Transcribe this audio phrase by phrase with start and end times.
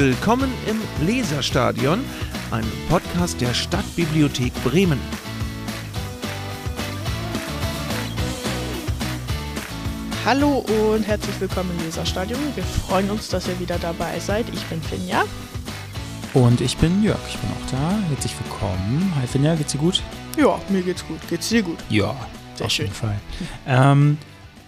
[0.00, 2.02] Willkommen im Leserstadion,
[2.50, 4.98] einem Podcast der Stadtbibliothek Bremen.
[10.24, 12.40] Hallo und herzlich willkommen im Leserstadion.
[12.54, 14.46] Wir freuen uns, dass ihr wieder dabei seid.
[14.54, 15.24] Ich bin Finja.
[16.32, 17.98] Und ich bin Jörg, ich bin auch da.
[18.08, 19.12] Herzlich willkommen.
[19.20, 20.02] Hi Finja, geht's dir gut?
[20.38, 21.18] Ja, mir geht's gut.
[21.28, 21.76] Geht's dir gut?
[21.90, 22.16] Ja,
[22.54, 22.86] Sehr auf schön.
[22.86, 23.20] jeden Fall.
[23.66, 24.16] Ähm,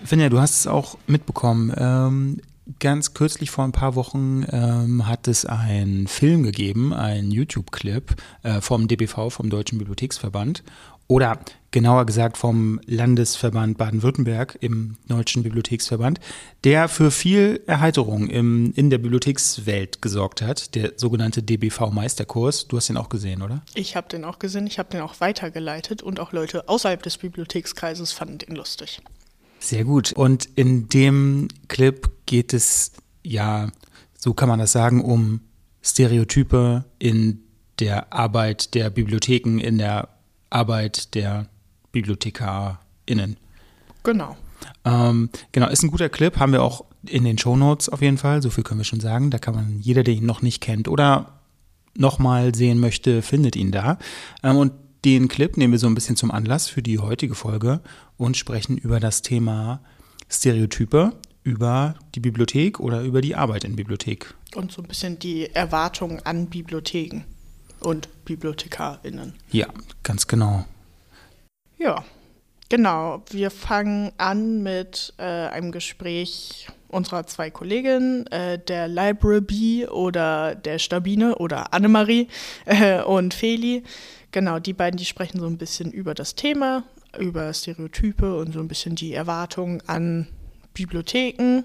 [0.05, 1.73] Finja, du hast es auch mitbekommen.
[1.75, 2.41] Ähm,
[2.79, 8.61] ganz kürzlich vor ein paar Wochen ähm, hat es einen Film gegeben, einen YouTube-Clip äh,
[8.61, 10.63] vom DBV, vom Deutschen Bibliotheksverband.
[11.09, 11.41] Oder
[11.73, 16.21] genauer gesagt vom Landesverband Baden-Württemberg im Deutschen Bibliotheksverband,
[16.65, 22.69] der für viel Erheiterung im, in der Bibliothekswelt gesorgt hat, der sogenannte DBV-Meisterkurs.
[22.69, 23.63] Du hast den auch gesehen, oder?
[23.75, 27.19] Ich habe den auch gesehen, ich habe den auch weitergeleitet und auch Leute außerhalb des
[27.19, 29.03] Bibliothekskreises fanden den lustig.
[29.63, 30.13] Sehr gut.
[30.13, 32.93] Und in dem Clip geht es
[33.23, 33.71] ja,
[34.19, 35.41] so kann man das sagen, um
[35.83, 37.43] Stereotype in
[37.79, 40.09] der Arbeit der Bibliotheken, in der
[40.51, 41.47] Arbeit der
[41.93, 43.37] BibliothekarInnen.
[44.03, 44.37] Genau.
[44.85, 48.43] Ähm, genau, ist ein guter Clip, haben wir auch in den Shownotes auf jeden Fall,
[48.43, 49.31] so viel können wir schon sagen.
[49.31, 51.41] Da kann man, jeder, der ihn noch nicht kennt oder
[51.97, 53.99] nochmal sehen möchte, findet ihn da.
[54.43, 54.73] Ähm, und
[55.05, 57.81] den Clip nehmen wir so ein bisschen zum Anlass für die heutige Folge
[58.17, 59.81] und sprechen über das Thema
[60.29, 64.35] Stereotype, über die Bibliothek oder über die Arbeit in Bibliothek.
[64.55, 67.25] Und so ein bisschen die Erwartungen an Bibliotheken
[67.81, 69.35] und BibliothekarInnen.
[69.51, 69.67] Ja,
[70.03, 70.65] ganz genau.
[71.79, 72.05] Ja,
[72.69, 73.25] genau.
[73.31, 80.55] Wir fangen an mit äh, einem Gespräch unserer zwei Kolleginnen, äh, der Library Bee oder
[80.55, 82.29] der Stabine oder Annemarie
[82.67, 83.83] äh, und Feli.
[84.33, 86.85] Genau, die beiden, die sprechen so ein bisschen über das Thema,
[87.19, 90.27] über Stereotype und so ein bisschen die Erwartungen an
[90.73, 91.65] Bibliotheken.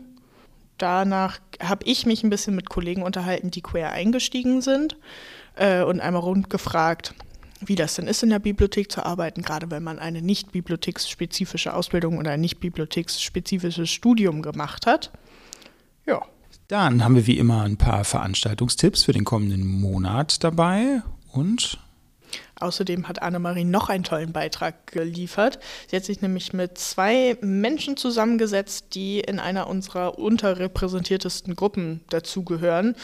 [0.78, 4.98] Danach habe ich mich ein bisschen mit Kollegen unterhalten, die queer eingestiegen sind
[5.56, 7.16] äh, und einmal rund gefragt,
[7.62, 11.74] wie das denn ist, in der Bibliothek zu arbeiten, gerade wenn man eine nicht bibliotheksspezifische
[11.74, 15.12] Ausbildung oder ein nicht bibliotheksspezifisches Studium gemacht hat.
[16.06, 16.22] Ja,
[16.68, 21.02] Dann haben wir wie immer ein paar Veranstaltungstipps für den kommenden Monat dabei
[21.32, 21.80] und
[22.60, 25.60] Außerdem hat Annemarie noch einen tollen Beitrag geliefert.
[25.90, 32.96] Sie hat sich nämlich mit zwei Menschen zusammengesetzt, die in einer unserer unterrepräsentiertesten Gruppen dazugehören.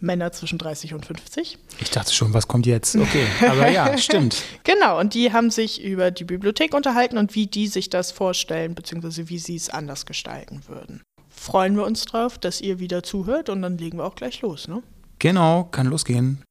[0.00, 1.58] Männer zwischen 30 und 50.
[1.80, 2.94] ich dachte schon, was kommt jetzt?
[2.94, 4.42] Okay, aber ja, stimmt.
[4.62, 8.74] Genau, und die haben sich über die Bibliothek unterhalten und wie die sich das vorstellen,
[8.74, 11.02] beziehungsweise wie sie es anders gestalten würden.
[11.30, 14.68] Freuen wir uns drauf, dass ihr wieder zuhört und dann legen wir auch gleich los,
[14.68, 14.82] ne?
[15.18, 16.42] Genau, kann losgehen.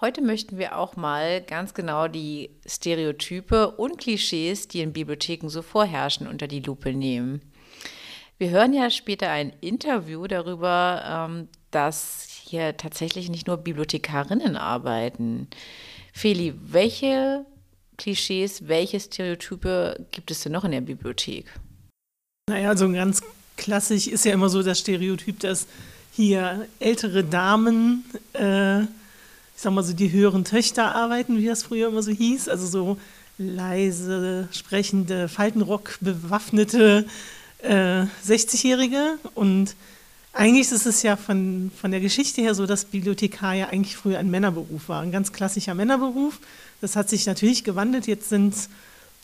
[0.00, 5.60] Heute möchten wir auch mal ganz genau die Stereotype und Klischees, die in Bibliotheken so
[5.60, 7.42] vorherrschen, unter die Lupe nehmen.
[8.38, 15.48] Wir hören ja später ein Interview darüber, ähm, dass hier tatsächlich nicht nur Bibliothekarinnen arbeiten.
[16.12, 17.44] Feli, welche
[17.96, 21.46] Klischees, welche Stereotype gibt es denn noch in der Bibliothek?
[22.48, 23.20] Naja, so ganz
[23.56, 25.66] klassisch ist ja immer so das Stereotyp, dass
[26.12, 28.04] hier ältere Damen,
[28.34, 28.82] äh,
[29.58, 32.48] ich sag mal so die höheren Töchter arbeiten, wie das früher immer so hieß.
[32.48, 32.96] Also so
[33.38, 37.04] leise, sprechende, Faltenrock bewaffnete
[37.64, 39.18] äh, 60-Jährige.
[39.34, 39.74] Und
[40.32, 44.20] eigentlich ist es ja von, von der Geschichte her so, dass Bibliothekar ja eigentlich früher
[44.20, 46.38] ein Männerberuf war, ein ganz klassischer Männerberuf.
[46.80, 48.06] Das hat sich natürlich gewandelt.
[48.06, 48.68] Jetzt sind es,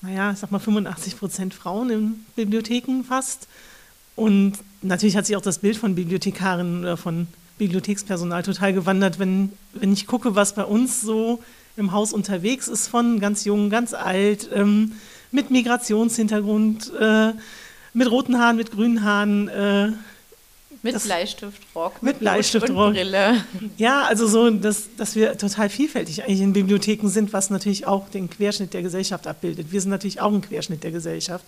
[0.02, 3.46] naja, ich sag mal 85 Prozent Frauen in Bibliotheken fast.
[4.16, 7.28] Und natürlich hat sich auch das Bild von Bibliothekarinnen oder von
[7.58, 11.42] Bibliothekspersonal total gewandert, wenn, wenn ich gucke, was bei uns so
[11.76, 14.92] im Haus unterwegs ist, von ganz jung, ganz alt, ähm,
[15.30, 17.32] mit Migrationshintergrund, äh,
[17.92, 19.48] mit roten Haaren, mit grünen Haaren.
[19.48, 19.92] Äh,
[20.82, 22.88] Mit Bleistiftrock, mit Bleistiftrock.
[22.88, 23.44] und Brille.
[23.78, 28.08] ja, also so, dass, dass wir total vielfältig eigentlich in Bibliotheken sind, was natürlich auch
[28.10, 29.72] den Querschnitt der Gesellschaft abbildet.
[29.72, 31.44] Wir sind natürlich auch ein Querschnitt der Gesellschaft.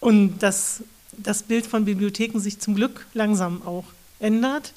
[0.00, 0.82] Und dass
[1.12, 3.84] das Bild von Bibliotheken sich zum Glück langsam auch
[4.18, 4.72] ändert.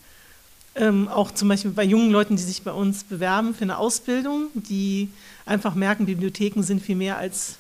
[0.76, 4.48] Ähm, auch zum Beispiel bei jungen Leuten, die sich bei uns bewerben für eine Ausbildung,
[4.56, 5.10] die
[5.46, 7.58] einfach merken, Bibliotheken sind viel mehr als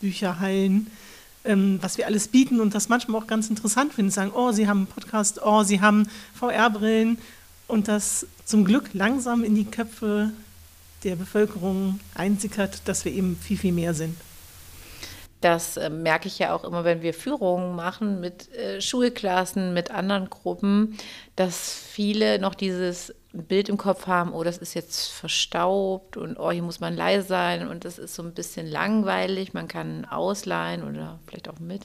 [0.00, 0.86] Bücherhallen,
[1.44, 4.10] ähm, was wir alles bieten und das manchmal auch ganz interessant finden.
[4.10, 7.18] Sagen, oh, Sie haben einen Podcast, oh, Sie haben VR-Brillen
[7.68, 10.32] und das zum Glück langsam in die Köpfe
[11.04, 14.16] der Bevölkerung einsickert, dass wir eben viel, viel mehr sind.
[15.40, 19.90] Das äh, merke ich ja auch immer, wenn wir Führungen machen mit äh, Schulklassen, mit
[19.90, 20.98] anderen Gruppen,
[21.36, 26.36] dass viele noch dieses ein Bild im Kopf haben, oh, das ist jetzt verstaubt und
[26.36, 29.54] oh, hier muss man leise sein und das ist so ein bisschen langweilig.
[29.54, 31.82] Man kann ausleihen oder vielleicht auch mit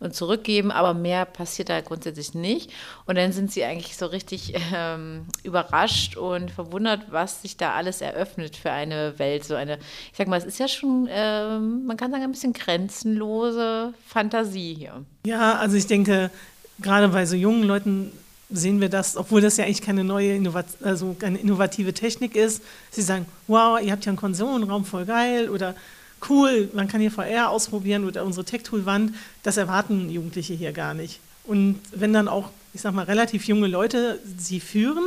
[0.00, 2.72] und zurückgeben, aber mehr passiert da grundsätzlich nicht.
[3.06, 8.00] Und dann sind sie eigentlich so richtig ähm, überrascht und verwundert, was sich da alles
[8.00, 9.44] eröffnet für eine Welt.
[9.44, 9.78] So eine,
[10.10, 14.74] ich sag mal, es ist ja schon, ähm, man kann sagen, ein bisschen grenzenlose Fantasie
[14.74, 15.04] hier.
[15.24, 16.32] Ja, also ich denke,
[16.80, 18.10] gerade bei so jungen Leuten
[18.50, 22.62] sehen wir das, obwohl das ja eigentlich keine neue Innovat also eine innovative Technik ist.
[22.90, 25.74] Sie sagen, wow, ihr habt ja einen Konsolenraum, voll geil oder
[26.28, 29.14] cool, man kann hier VR ausprobieren oder unsere Tech-Tool-Wand.
[29.42, 31.20] Das erwarten Jugendliche hier gar nicht.
[31.44, 35.04] Und wenn dann auch, ich sag mal, relativ junge Leute sie führen,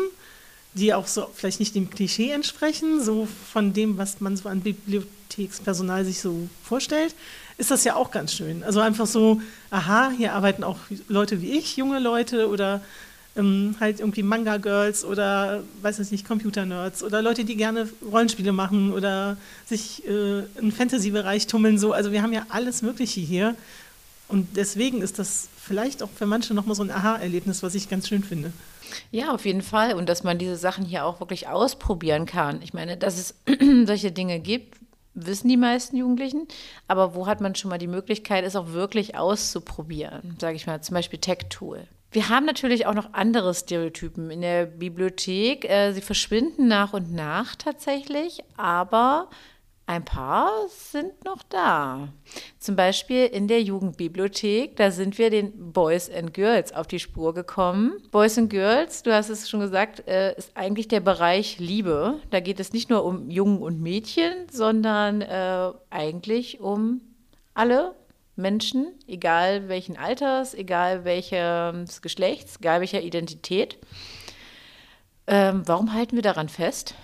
[0.73, 4.61] die auch so vielleicht nicht dem Klischee entsprechen, so von dem, was man so an
[4.61, 7.13] Bibliothekspersonal sich so vorstellt,
[7.57, 8.63] ist das ja auch ganz schön.
[8.63, 10.77] Also einfach so, aha, hier arbeiten auch
[11.07, 12.81] Leute wie ich, junge Leute oder
[13.36, 18.92] ähm, halt irgendwie Manga-Girls oder, weiß ich nicht, Computer-Nerds oder Leute, die gerne Rollenspiele machen
[18.92, 21.78] oder sich äh, im Fantasy-Bereich tummeln.
[21.78, 21.94] So.
[21.94, 23.56] Also wir haben ja alles Mögliche hier.
[24.28, 28.07] Und deswegen ist das vielleicht auch für manche nochmal so ein Aha-Erlebnis, was ich ganz
[28.07, 28.51] schön finde.
[29.12, 29.94] Ja, auf jeden Fall.
[29.94, 32.62] Und dass man diese Sachen hier auch wirklich ausprobieren kann.
[32.62, 33.36] Ich meine, dass es
[33.86, 34.77] solche Dinge gibt,
[35.13, 36.48] wissen die meisten Jugendlichen.
[36.88, 40.36] Aber wo hat man schon mal die Möglichkeit, es auch wirklich auszuprobieren?
[40.39, 41.88] Sage ich mal, zum Beispiel Tech-Tool.
[42.13, 45.63] Wir haben natürlich auch noch andere Stereotypen in der Bibliothek.
[45.69, 49.30] Äh, sie verschwinden nach und nach tatsächlich, aber
[49.86, 52.10] ein paar sind noch da.
[52.60, 57.34] Zum Beispiel in der Jugendbibliothek, da sind wir den Boys and Girls auf die Spur
[57.34, 57.94] gekommen.
[58.12, 62.19] Boys and Girls, du hast es schon gesagt, äh, ist eigentlich der Bereich Liebe.
[62.30, 67.02] Da geht es nicht nur um Jungen und Mädchen, sondern äh, eigentlich um
[67.54, 67.96] alle
[68.36, 73.78] Menschen, egal welchen Alters, egal welches Geschlechts, egal welcher Identität.
[75.28, 76.95] Ähm, warum halten wir daran fest?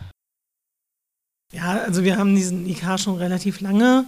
[1.53, 4.05] Ja, also wir haben diesen IK schon relativ lange.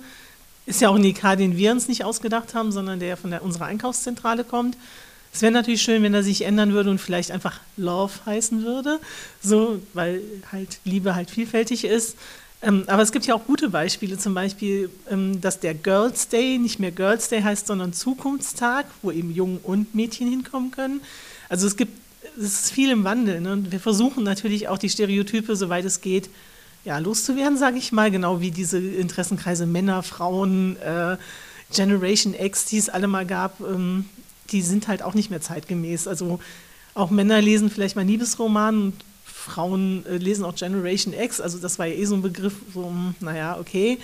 [0.66, 3.44] Ist ja auch ein IK, den wir uns nicht ausgedacht haben, sondern der von der,
[3.44, 4.78] unserer Einkaufszentrale kommt.
[5.32, 9.00] Es wäre natürlich schön, wenn er sich ändern würde und vielleicht einfach Love heißen würde,
[9.42, 12.18] so, weil halt Liebe halt vielfältig ist.
[12.62, 16.58] Ähm, aber es gibt ja auch gute Beispiele, zum Beispiel, ähm, dass der Girls Day
[16.58, 21.02] nicht mehr Girls Day heißt, sondern Zukunftstag, wo eben Jungen und Mädchen hinkommen können.
[21.48, 21.94] Also es gibt,
[22.38, 23.40] es ist viel im Wandel.
[23.40, 23.54] Ne?
[23.54, 26.30] Und wir versuchen natürlich auch die Stereotype, soweit es geht,
[26.86, 31.18] ja, loszuwerden, sage ich mal, genau wie diese Interessenkreise Männer, Frauen, äh,
[31.74, 34.06] Generation X, die es alle mal gab, ähm,
[34.52, 36.08] die sind halt auch nicht mehr zeitgemäß.
[36.08, 36.40] Also
[36.94, 38.94] auch Männer lesen vielleicht mal Liebesroman und
[39.40, 42.86] Frauen äh, lesen auch Generation X, also das war ja eh so ein Begriff, so,
[42.86, 43.98] hm, naja, okay.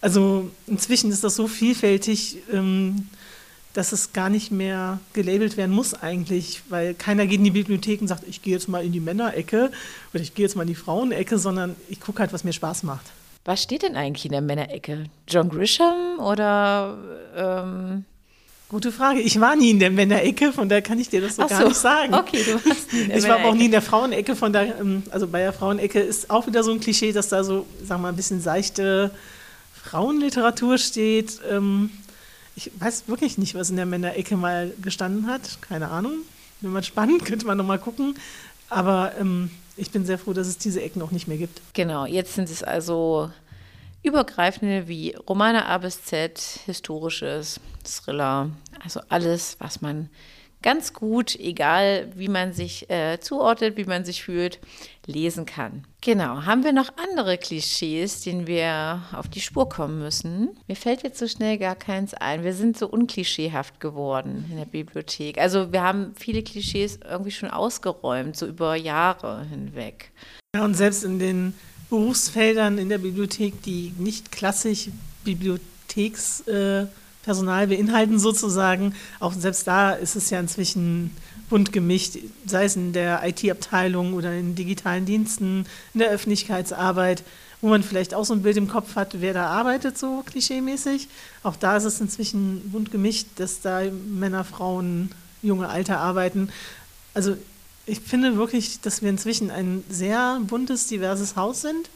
[0.00, 3.08] Also inzwischen ist das so vielfältig, ähm,
[3.72, 8.00] dass es gar nicht mehr gelabelt werden muss eigentlich, weil keiner geht in die Bibliothek
[8.00, 9.72] und sagt, ich gehe jetzt mal in die Männerecke
[10.12, 12.82] oder ich gehe jetzt mal in die Frauenecke, sondern ich gucke halt, was mir Spaß
[12.84, 13.06] macht.
[13.44, 15.04] Was steht denn eigentlich in der Männerecke?
[15.28, 16.96] John Grisham oder
[17.36, 18.04] ähm
[18.68, 19.20] Gute Frage.
[19.20, 21.62] Ich war nie in der Männerecke, von daher kann ich dir das so Ach gar
[21.62, 21.68] so.
[21.68, 22.14] nicht sagen.
[22.14, 24.52] Okay, du warst nie in der Ich war aber auch nie in der Frauenecke, von
[24.52, 27.66] daher, ähm, also bei der Frauenecke ist auch wieder so ein Klischee, dass da so,
[27.80, 29.10] sagen wir mal, ein bisschen seichte
[29.84, 31.40] Frauenliteratur steht.
[31.50, 31.90] Ähm,
[32.56, 35.58] ich weiß wirklich nicht, was in der Männerecke mal gestanden hat.
[35.60, 36.18] Keine Ahnung.
[36.60, 38.14] Wenn man spannend, könnte man nochmal gucken.
[38.70, 41.60] Aber ähm, ich bin sehr froh, dass es diese Ecken auch nicht mehr gibt.
[41.74, 43.30] Genau, jetzt sind es also
[44.04, 48.50] übergreifende wie Romane A bis Z, historisches, Thriller,
[48.82, 50.10] also alles, was man
[50.64, 54.60] ganz gut, egal wie man sich äh, zuordnet, wie man sich fühlt,
[55.04, 55.84] lesen kann.
[56.00, 60.56] Genau, haben wir noch andere Klischees, denen wir auf die Spur kommen müssen?
[60.66, 62.44] Mir fällt jetzt so schnell gar keins ein.
[62.44, 65.36] Wir sind so unklischeehaft geworden in der Bibliothek.
[65.36, 70.12] Also wir haben viele Klischees irgendwie schon ausgeräumt, so über Jahre hinweg.
[70.54, 71.54] Ja, und selbst in den
[71.96, 74.88] Berufsfeldern in der Bibliothek, die nicht klassisch
[75.24, 76.40] Bibliotheks...
[76.46, 76.86] Äh,
[77.24, 78.94] Personal beinhalten sozusagen.
[79.18, 81.10] Auch selbst da ist es ja inzwischen
[81.48, 87.22] bunt gemischt, sei es in der IT-Abteilung oder in digitalen Diensten, in der Öffentlichkeitsarbeit,
[87.60, 91.08] wo man vielleicht auch so ein Bild im Kopf hat, wer da arbeitet, so klischeemäßig.
[91.42, 95.10] Auch da ist es inzwischen bunt gemischt, dass da Männer, Frauen,
[95.42, 96.50] junge, Alte arbeiten.
[97.14, 97.36] Also
[97.86, 101.90] ich finde wirklich, dass wir inzwischen ein sehr buntes, diverses Haus sind.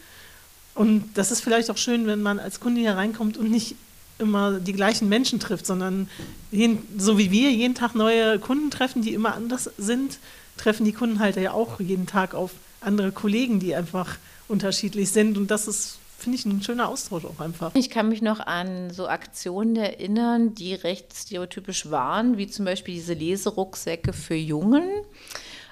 [0.75, 3.75] Und das ist vielleicht auch schön, wenn man als Kunde hier reinkommt und nicht
[4.19, 6.09] immer die gleichen Menschen trifft, sondern
[6.51, 10.19] jeden, so wie wir jeden Tag neue Kunden treffen, die immer anders sind,
[10.57, 14.17] treffen die Kunden halt ja auch jeden Tag auf andere Kollegen, die einfach
[14.49, 15.37] unterschiedlich sind.
[15.37, 17.75] Und das ist, finde ich, ein schöner Austausch auch einfach.
[17.75, 22.95] Ich kann mich noch an so Aktionen erinnern, die recht stereotypisch waren, wie zum Beispiel
[22.95, 24.85] diese Leserucksäcke für Jungen.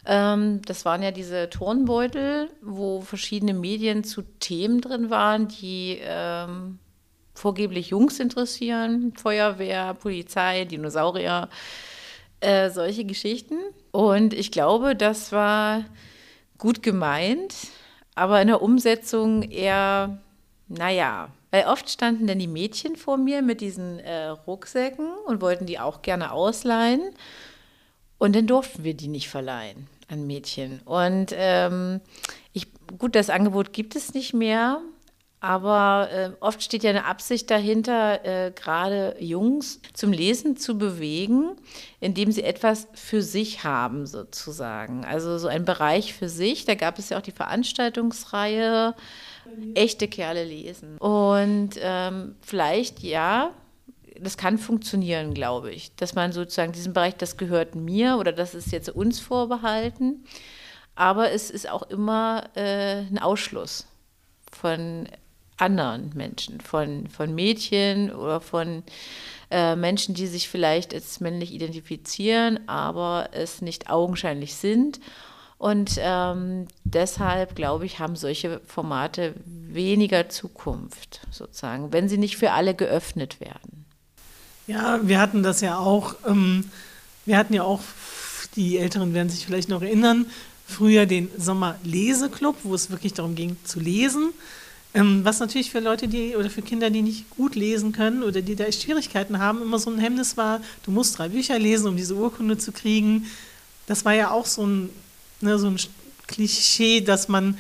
[0.07, 6.79] Ähm, das waren ja diese Turnbeutel, wo verschiedene Medien zu Themen drin waren, die ähm,
[7.35, 9.15] vorgeblich Jungs interessieren.
[9.17, 11.49] Feuerwehr, Polizei, Dinosaurier,
[12.41, 13.57] äh, solche Geschichten.
[13.91, 15.85] Und ich glaube, das war
[16.57, 17.55] gut gemeint,
[18.15, 20.19] aber in der Umsetzung eher,
[20.69, 25.67] naja, weil oft standen dann die Mädchen vor mir mit diesen äh, Rucksäcken und wollten
[25.67, 27.03] die auch gerne ausleihen.
[28.19, 30.81] Und dann durften wir die nicht verleihen an Mädchen.
[30.85, 32.01] Und ähm,
[32.53, 32.67] ich,
[32.99, 34.81] gut, das Angebot gibt es nicht mehr,
[35.41, 41.53] aber äh, oft steht ja eine Absicht dahinter, äh, gerade Jungs zum Lesen zu bewegen,
[42.01, 45.05] indem sie etwas für sich haben, sozusagen.
[45.05, 46.65] Also so ein Bereich für sich.
[46.65, 48.95] Da gab es ja auch die Veranstaltungsreihe
[49.75, 50.99] Echte Kerle lesen.
[50.99, 53.53] Und ähm, vielleicht, ja,
[54.21, 58.55] das kann funktionieren, glaube ich, dass man sozusagen diesen Bereich, das gehört mir oder das
[58.55, 60.25] ist jetzt uns vorbehalten.
[60.95, 63.87] Aber es ist auch immer äh, ein Ausschluss
[64.51, 65.07] von
[65.59, 68.83] anderen Menschen, von, von Mädchen oder von
[69.51, 75.01] äh, Menschen, die sich vielleicht als männlich identifizieren, aber es nicht augenscheinlich sind.
[75.59, 82.53] Und ähm, deshalb, glaube ich, haben solche Formate weniger Zukunft, sozusagen, wenn sie nicht für
[82.53, 83.86] alle geöffnet werden.
[84.67, 86.65] Ja, wir hatten das ja auch, ähm,
[87.25, 87.81] wir hatten ja auch,
[88.57, 90.27] die Älteren werden sich vielleicht noch erinnern,
[90.67, 94.33] früher den Sommerleseclub, wo es wirklich darum ging zu lesen.
[94.93, 98.43] Ähm, was natürlich für Leute, die oder für Kinder, die nicht gut lesen können oder
[98.43, 101.97] die da Schwierigkeiten haben, immer so ein Hemmnis war, du musst drei Bücher lesen, um
[101.97, 103.27] diese Urkunde zu kriegen.
[103.87, 104.91] Das war ja auch so ein,
[105.43, 105.77] ne, so ein
[106.27, 107.57] Klischee, dass man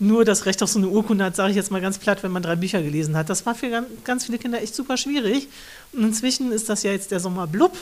[0.00, 2.32] nur das Recht auf so eine Urkunde hat, sage ich jetzt mal ganz platt, wenn
[2.32, 3.28] man drei Bücher gelesen hat.
[3.28, 5.48] Das war für ganz viele Kinder echt super schwierig.
[5.92, 7.76] Und inzwischen ist das ja jetzt der Sommer blub,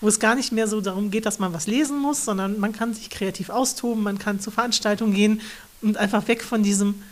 [0.00, 2.72] wo es gar nicht mehr so darum geht, dass man was lesen muss, sondern man
[2.72, 5.40] kann sich kreativ austoben, man kann zur Veranstaltung gehen
[5.80, 7.02] und einfach weg von diesem,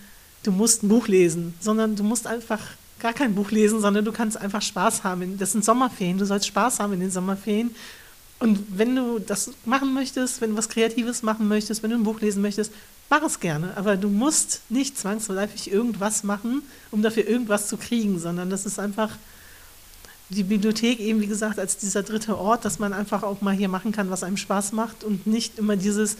[0.42, 2.60] du musst ein Buch lesen, sondern du musst einfach
[2.98, 5.38] gar kein Buch lesen, sondern du kannst einfach Spaß haben.
[5.38, 7.74] Das sind Sommerferien, du sollst Spaß haben in den Sommerferien.
[8.38, 12.04] Und wenn du das machen möchtest, wenn du was Kreatives machen möchtest, wenn du ein
[12.04, 12.72] Buch lesen möchtest,
[13.10, 18.18] mach es gerne, aber du musst nicht zwangsläufig irgendwas machen, um dafür irgendwas zu kriegen,
[18.18, 19.10] sondern das ist einfach
[20.30, 23.68] die Bibliothek eben, wie gesagt, als dieser dritte Ort, dass man einfach auch mal hier
[23.68, 26.16] machen kann, was einem Spaß macht und nicht immer dieses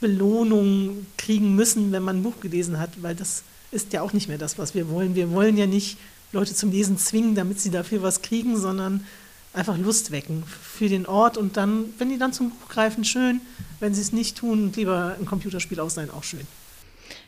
[0.00, 3.42] Belohnung kriegen müssen, wenn man ein Buch gelesen hat, weil das
[3.72, 5.14] ist ja auch nicht mehr das, was wir wollen.
[5.14, 5.98] Wir wollen ja nicht
[6.32, 9.04] Leute zum Lesen zwingen, damit sie dafür was kriegen, sondern
[9.52, 13.40] einfach Lust wecken für den Ort und dann, wenn die dann zum Buch greifen, schön.
[13.80, 16.46] Wenn sie es nicht tun, lieber ein Computerspiel ausleihen, auch schön.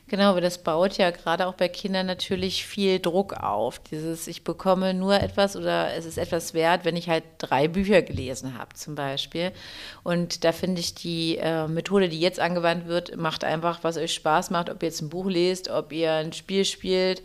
[0.09, 3.79] Genau, aber das baut ja gerade auch bei Kindern natürlich viel Druck auf.
[3.79, 8.03] Dieses, ich bekomme nur etwas oder es ist etwas wert, wenn ich halt drei Bücher
[8.03, 9.53] gelesen habe, zum Beispiel.
[10.03, 14.13] Und da finde ich die äh, Methode, die jetzt angewandt wird, macht einfach, was euch
[14.13, 17.23] Spaß macht, ob ihr jetzt ein Buch lest, ob ihr ein Spiel spielt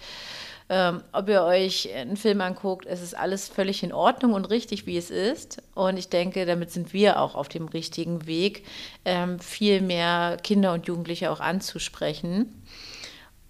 [0.70, 4.86] ähm, ob ihr euch einen Film anguckt, es ist alles völlig in Ordnung und richtig,
[4.86, 5.64] wie es ist.
[5.76, 8.66] Und ich denke, damit sind wir auch auf dem richtigen Weg,
[9.06, 12.64] ähm, viel mehr Kinder und Jugendliche auch anzusprechen.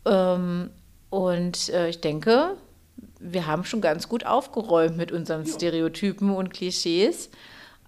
[0.08, 0.70] Ähm,
[1.10, 2.56] und äh, ich denke,
[3.20, 7.30] wir haben schon ganz gut aufgeräumt mit unseren Stereotypen und Klischees.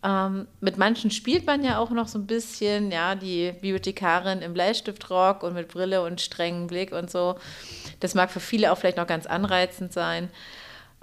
[0.02, 4.54] Ähm, mit manchen spielt man ja auch noch so ein bisschen, ja, die Bibliothekarin im
[4.54, 7.36] Bleistiftrock und mit Brille und strengem Blick und so.
[8.00, 10.30] Das mag für viele auch vielleicht noch ganz anreizend sein.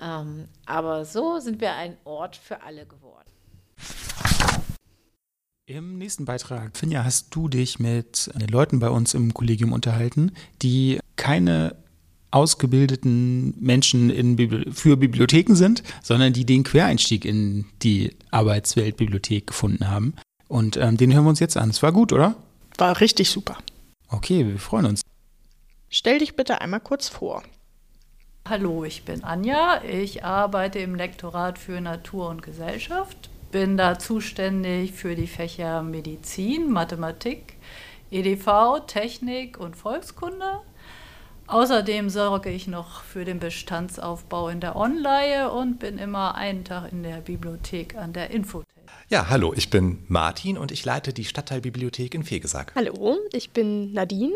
[0.00, 3.16] Ähm, aber so sind wir ein Ort für alle geworden.
[5.68, 10.32] Im nächsten Beitrag, Finja, hast du dich mit den Leuten bei uns im Kollegium unterhalten,
[10.62, 11.74] die keine
[12.30, 19.90] ausgebildeten Menschen in, für Bibliotheken sind, sondern die den Quereinstieg in die Arbeitswelt Bibliothek gefunden
[19.90, 20.14] haben.
[20.46, 21.70] Und ähm, den hören wir uns jetzt an.
[21.70, 22.36] Es war gut, oder?
[22.78, 23.58] War richtig super.
[24.08, 25.02] Okay, wir freuen uns.
[25.88, 27.42] Stell dich bitte einmal kurz vor.
[28.48, 29.82] Hallo, ich bin Anja.
[29.82, 33.30] Ich arbeite im Lektorat für Natur und Gesellschaft.
[33.50, 37.54] Bin da zuständig für die Fächer Medizin, Mathematik,
[38.12, 40.60] EDV, Technik und Volkskunde.
[41.48, 46.90] Außerdem sorge ich noch für den Bestandsaufbau in der Online und bin immer einen Tag
[46.90, 48.66] in der Bibliothek an der Infothek.
[49.08, 52.72] Ja, hallo, ich bin Martin und ich leite die Stadtteilbibliothek in Fegesack.
[52.74, 54.34] Hallo, ich bin Nadine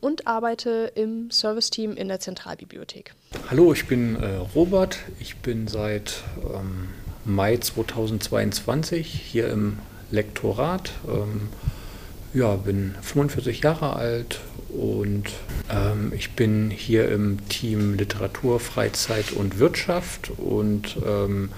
[0.00, 3.14] und arbeite im Serviceteam in der Zentralbibliothek.
[3.48, 4.98] Hallo, ich bin äh, Robert.
[5.18, 6.22] Ich bin seit
[6.54, 6.88] ähm,
[7.24, 9.78] Mai 2022 hier im
[10.10, 10.92] Lektorat.
[11.08, 11.48] Ähm,
[12.32, 15.24] ja, bin 45 Jahre alt und
[15.70, 21.50] ähm, ich bin hier im Team Literatur, Freizeit und Wirtschaft und ähm,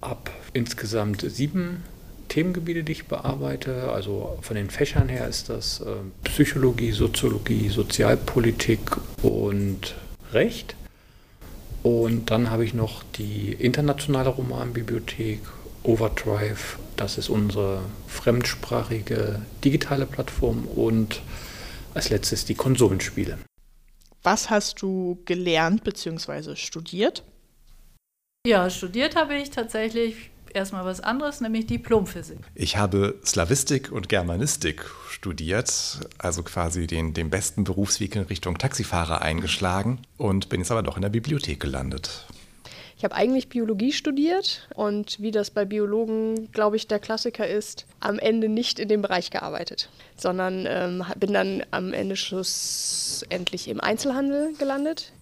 [0.00, 1.84] ab insgesamt sieben
[2.28, 3.90] Themengebiete, die ich bearbeite.
[3.92, 5.84] Also von den Fächern her ist das äh,
[6.24, 8.80] Psychologie, Soziologie, Sozialpolitik
[9.22, 9.94] und
[10.32, 10.74] Recht.
[11.82, 15.40] Und dann habe ich noch die internationale Romanbibliothek
[15.82, 16.78] Overdrive.
[16.96, 21.22] Das ist unsere fremdsprachige digitale Plattform und
[21.94, 23.38] als letztes die Konsolenspiele.
[24.22, 26.56] Was hast du gelernt bzw.
[26.56, 27.24] studiert?
[28.46, 32.38] Ja, studiert habe ich tatsächlich erstmal was anderes, nämlich Diplomphysik.
[32.54, 39.22] Ich habe Slavistik und Germanistik studiert, also quasi den, den besten Berufsweg in Richtung Taxifahrer
[39.22, 42.26] eingeschlagen und bin jetzt aber doch in der Bibliothek gelandet.
[43.00, 47.86] Ich habe eigentlich Biologie studiert und wie das bei Biologen, glaube ich, der Klassiker ist,
[47.98, 49.88] am Ende nicht in dem Bereich gearbeitet,
[50.18, 55.12] sondern ähm, bin dann am Ende schlussendlich im Einzelhandel gelandet.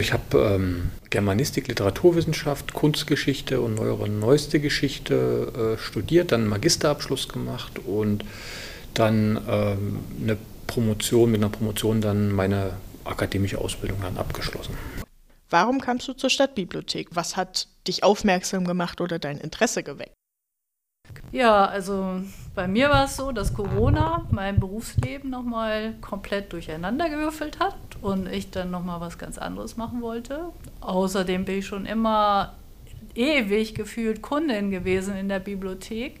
[0.00, 7.78] Ich habe ähm, Germanistik, Literaturwissenschaft, Kunstgeschichte und neuere neueste Geschichte äh, studiert, dann Magisterabschluss gemacht
[7.86, 8.24] und
[8.94, 12.72] dann ähm, eine Promotion, mit einer Promotion dann meine
[13.04, 14.74] akademische Ausbildung dann abgeschlossen.
[15.50, 17.08] Warum kamst du zur Stadtbibliothek?
[17.12, 20.14] Was hat dich aufmerksam gemacht oder dein Interesse geweckt?
[21.32, 22.22] Ja, also
[22.54, 28.26] bei mir war es so, dass Corona mein Berufsleben nochmal komplett durcheinander gewürfelt hat und
[28.26, 30.52] ich dann nochmal was ganz anderes machen wollte.
[30.80, 32.54] Außerdem bin ich schon immer
[33.14, 36.20] ewig gefühlt Kundin gewesen in der Bibliothek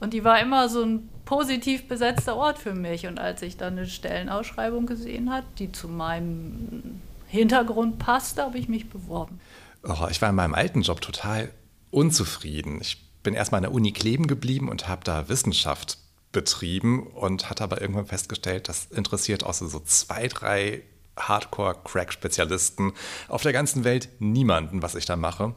[0.00, 3.06] und die war immer so ein positiv besetzter Ort für mich.
[3.06, 7.00] Und als ich dann eine Stellenausschreibung gesehen hat, die zu meinem
[7.34, 9.40] Hintergrund passte, habe ich mich beworben.
[9.82, 11.50] Oh, ich war in meinem alten Job total
[11.90, 12.80] unzufrieden.
[12.80, 15.98] Ich bin erstmal an der Uni kleben geblieben und habe da Wissenschaft
[16.32, 20.82] betrieben und hatte aber irgendwann festgestellt, das interessiert außer so zwei, drei
[21.16, 22.92] Hardcore-Crack-Spezialisten
[23.28, 25.54] auf der ganzen Welt niemanden, was ich da mache.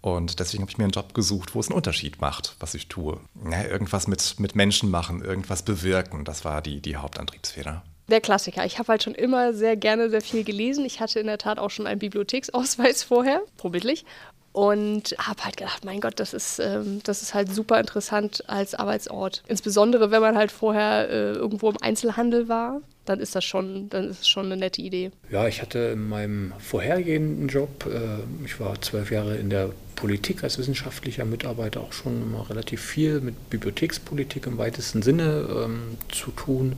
[0.00, 2.88] Und deswegen habe ich mir einen Job gesucht, wo es einen Unterschied macht, was ich
[2.88, 3.20] tue.
[3.48, 7.84] Ja, irgendwas mit, mit Menschen machen, irgendwas bewirken, das war die, die Hauptantriebsfeder.
[8.08, 8.64] Der Klassiker.
[8.66, 10.84] Ich habe halt schon immer sehr gerne sehr viel gelesen.
[10.84, 14.04] Ich hatte in der Tat auch schon einen Bibliotheksausweis vorher, probildlich.
[14.52, 18.74] Und habe halt gedacht, mein Gott, das ist, ähm, das ist halt super interessant als
[18.74, 19.42] Arbeitsort.
[19.48, 24.10] Insbesondere, wenn man halt vorher äh, irgendwo im Einzelhandel war, dann ist das schon, dann
[24.10, 25.10] ist es schon eine nette Idee.
[25.30, 30.44] Ja, ich hatte in meinem vorhergehenden Job, äh, ich war zwölf Jahre in der Politik
[30.44, 36.30] als wissenschaftlicher Mitarbeiter auch schon immer relativ viel mit Bibliothekspolitik im weitesten Sinne ähm, zu
[36.30, 36.76] tun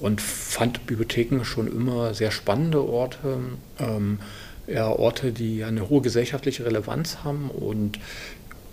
[0.00, 3.38] und fand Bibliotheken schon immer sehr spannende Orte.
[3.78, 4.18] Ähm,
[4.66, 7.98] ja, Orte, die eine hohe gesellschaftliche Relevanz haben und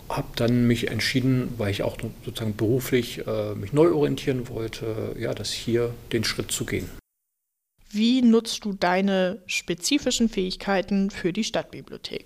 [0.10, 5.34] habe dann mich entschieden, weil ich auch sozusagen beruflich äh, mich neu orientieren wollte, ja,
[5.34, 6.90] das hier den Schritt zu gehen.
[7.90, 12.26] Wie nutzt du deine spezifischen Fähigkeiten für die Stadtbibliothek?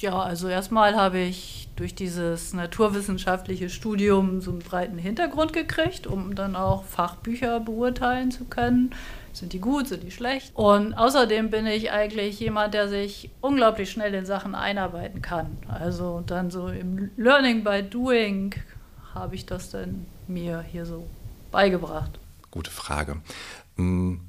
[0.00, 6.34] Ja, also erstmal habe ich durch dieses naturwissenschaftliche Studium so einen breiten Hintergrund gekriegt, um
[6.34, 8.94] dann auch Fachbücher beurteilen zu können.
[9.32, 10.52] Sind die gut, sind die schlecht?
[10.54, 15.58] Und außerdem bin ich eigentlich jemand, der sich unglaublich schnell in Sachen einarbeiten kann.
[15.68, 18.54] Also dann so im Learning by Doing
[19.14, 21.06] habe ich das dann mir hier so
[21.50, 22.18] beigebracht.
[22.50, 23.20] Gute Frage.
[23.76, 24.20] Hm,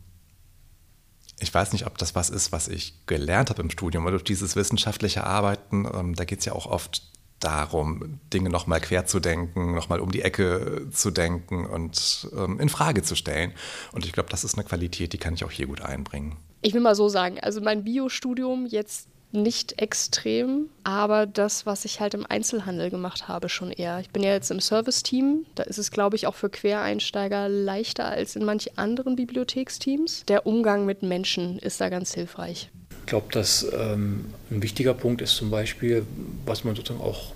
[1.39, 4.23] ich weiß nicht, ob das was ist, was ich gelernt habe im Studium, weil durch
[4.23, 7.04] dieses wissenschaftliche Arbeiten, ähm, da geht es ja auch oft
[7.39, 12.69] darum, Dinge nochmal quer zu denken, nochmal um die Ecke zu denken und ähm, in
[12.69, 13.54] Frage zu stellen.
[13.91, 16.36] Und ich glaube, das ist eine Qualität, die kann ich auch hier gut einbringen.
[16.62, 22.00] Ich will mal so sagen, also mein Biostudium jetzt nicht extrem, aber das, was ich
[22.00, 24.00] halt im Einzelhandel gemacht habe, schon eher.
[24.00, 25.46] Ich bin ja jetzt im Service-Team.
[25.56, 30.24] Da ist es, glaube ich, auch für Quereinsteiger leichter als in manchen anderen Bibliotheksteams.
[30.28, 32.70] Der Umgang mit Menschen ist da ganz hilfreich.
[33.02, 36.06] Ich glaube, dass ähm, ein wichtiger Punkt ist zum Beispiel,
[36.46, 37.34] was man sozusagen auch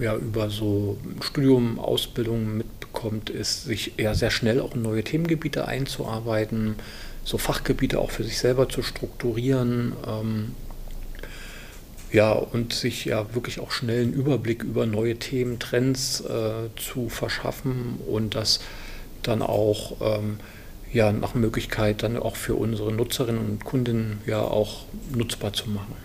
[0.00, 5.66] ja, über so Studium, Ausbildung mitbekommt, ist, sich eher sehr schnell auch in neue Themengebiete
[5.66, 6.76] einzuarbeiten,
[7.24, 9.92] so Fachgebiete auch für sich selber zu strukturieren.
[10.06, 10.54] Ähm,
[12.12, 17.08] ja, und sich ja wirklich auch schnell einen Überblick über neue Themen, Trends äh, zu
[17.08, 18.60] verschaffen und das
[19.22, 20.38] dann auch ähm,
[20.92, 25.96] ja, nach Möglichkeit dann auch für unsere Nutzerinnen und Kunden ja auch nutzbar zu machen.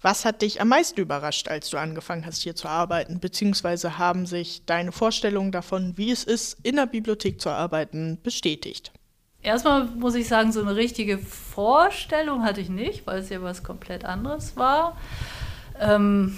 [0.00, 3.20] Was hat dich am meisten überrascht, als du angefangen hast, hier zu arbeiten?
[3.20, 8.92] Beziehungsweise haben sich deine Vorstellungen davon, wie es ist, in der Bibliothek zu arbeiten, bestätigt?
[9.42, 13.64] Erstmal muss ich sagen, so eine richtige Vorstellung hatte ich nicht, weil es ja was
[13.64, 14.96] komplett anderes war.
[15.80, 16.36] Ähm,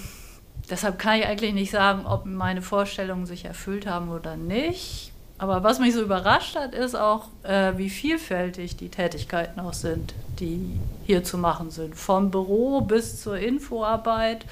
[0.69, 5.11] deshalb kann ich eigentlich nicht sagen, ob meine Vorstellungen sich erfüllt haben oder nicht.
[5.37, 10.13] Aber was mich so überrascht hat, ist auch, äh, wie vielfältig die Tätigkeiten auch sind,
[10.39, 11.95] die hier zu machen sind.
[11.95, 14.45] Vom Büro bis zur Infoarbeit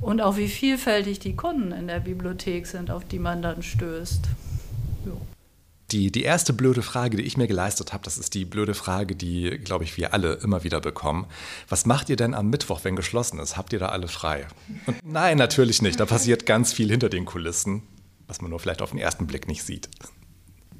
[0.00, 4.28] und auch wie vielfältig die Kunden in der Bibliothek sind, auf die man dann stößt.
[5.90, 9.16] Die, die erste blöde Frage, die ich mir geleistet habe, das ist die blöde Frage,
[9.16, 11.26] die, glaube ich, wir alle immer wieder bekommen.
[11.68, 13.56] Was macht ihr denn am Mittwoch, wenn geschlossen ist?
[13.56, 14.46] Habt ihr da alle frei?
[14.86, 15.98] Und nein, natürlich nicht.
[15.98, 17.82] Da passiert ganz viel hinter den Kulissen,
[18.26, 19.88] was man nur vielleicht auf den ersten Blick nicht sieht.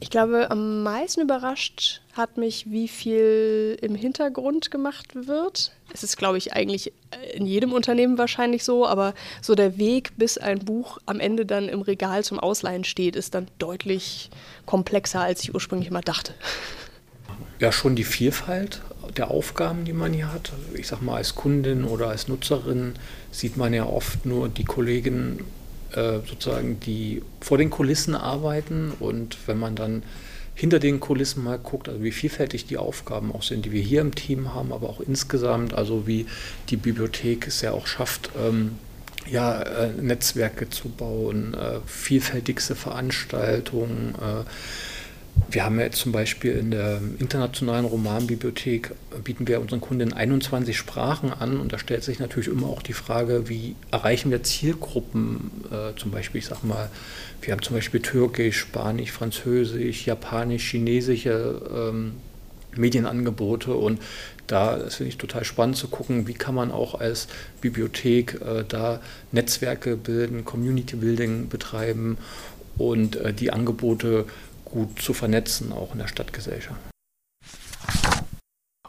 [0.01, 5.73] Ich glaube, am meisten überrascht hat mich, wie viel im Hintergrund gemacht wird.
[5.93, 6.93] Es ist, glaube ich, eigentlich
[7.35, 11.69] in jedem Unternehmen wahrscheinlich so, aber so der Weg, bis ein Buch am Ende dann
[11.69, 14.31] im Regal zum Ausleihen steht, ist dann deutlich
[14.67, 16.35] komplexer, als ich ursprünglich mal dachte.
[17.61, 18.83] Ja, schon die Vielfalt
[19.17, 20.53] der Aufgaben, die man hier hat.
[20.75, 22.95] Ich sag mal, als Kundin oder als Nutzerin
[23.33, 25.41] sieht man ja oft nur die Kollegin
[25.93, 30.03] äh, sozusagen, die vor den Kulissen arbeiten und wenn man dann
[30.55, 34.01] hinter den Kulissen mal guckt, also wie vielfältig die Aufgaben auch sind, die wir hier
[34.01, 36.27] im Team haben, aber auch insgesamt, also wie
[36.69, 38.73] die Bibliothek es ja auch schafft, ähm,
[39.31, 44.45] ja, äh, Netzwerke zu bauen, äh, vielfältigste Veranstaltungen, äh,
[45.51, 50.13] wir haben ja jetzt zum Beispiel in der internationalen Romanbibliothek, äh, bieten wir unseren Kunden
[50.13, 54.43] 21 Sprachen an und da stellt sich natürlich immer auch die Frage, wie erreichen wir
[54.43, 56.91] Zielgruppen, äh, zum Beispiel, ich sag mal,
[57.41, 62.13] wir haben zum Beispiel Türkisch, Spanisch, Französisch, Japanisch, chinesische ähm,
[62.77, 64.01] Medienangebote und
[64.47, 67.29] da finde ich total spannend zu gucken, wie kann man auch als
[67.61, 69.01] Bibliothek äh, da
[69.33, 72.17] Netzwerke bilden, Community Building betreiben
[72.79, 74.25] und äh, die Angebote
[74.71, 76.81] gut zu vernetzen, auch in der Stadtgesellschaft.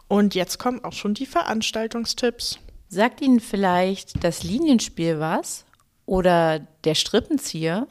[0.08, 2.58] Und jetzt kommen auch schon die Veranstaltungstipps.
[2.88, 5.64] Sagt Ihnen vielleicht das Linienspiel was?
[6.04, 7.86] Oder der Strippenzieher?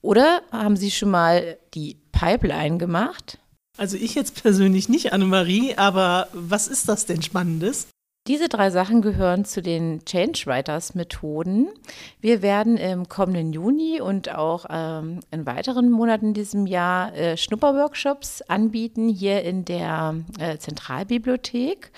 [0.00, 3.38] Oder haben Sie schon mal die Pipeline gemacht?
[3.76, 7.88] Also ich jetzt persönlich nicht, Annemarie, aber was ist das denn Spannendes?
[8.30, 11.66] Diese drei Sachen gehören zu den Change Writers Methoden.
[12.20, 17.36] Wir werden im kommenden Juni und auch ähm, in weiteren Monaten in diesem Jahr äh,
[17.36, 21.90] Schnupperworkshops anbieten hier in der äh, Zentralbibliothek.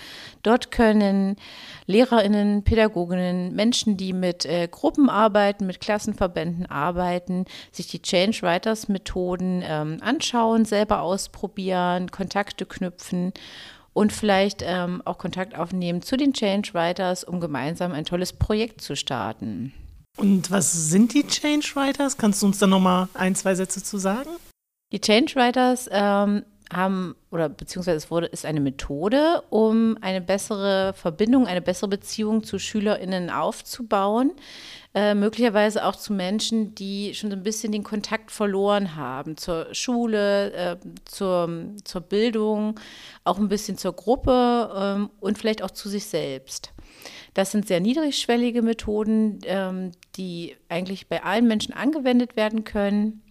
[0.43, 1.37] Dort können
[1.85, 8.89] Lehrerinnen, Pädagoginnen, Menschen, die mit äh, Gruppen arbeiten, mit Klassenverbänden arbeiten, sich die Change Writers
[8.89, 13.35] Methoden ähm, anschauen, selber ausprobieren, Kontakte knüpfen
[13.93, 18.81] und vielleicht ähm, auch Kontakt aufnehmen zu den Change Writers, um gemeinsam ein tolles Projekt
[18.81, 19.73] zu starten.
[20.17, 22.17] Und was sind die Change Writers?
[22.17, 24.31] Kannst du uns da nochmal ein, zwei Sätze zu sagen?
[24.93, 30.93] Die Change Writers ähm, haben, oder beziehungsweise es wurde, ist eine Methode, um eine bessere
[30.95, 34.33] Verbindung, eine bessere Beziehung zu SchülerInnen aufzubauen.
[34.95, 39.75] Äh, möglicherweise auch zu Menschen, die schon so ein bisschen den Kontakt verloren haben zur
[39.75, 41.49] Schule, äh, zur,
[41.85, 42.79] zur Bildung,
[43.25, 46.73] auch ein bisschen zur Gruppe äh, und vielleicht auch zu sich selbst.
[47.33, 53.23] Das sind sehr niedrigschwellige Methoden, ähm, die eigentlich bei allen Menschen angewendet werden können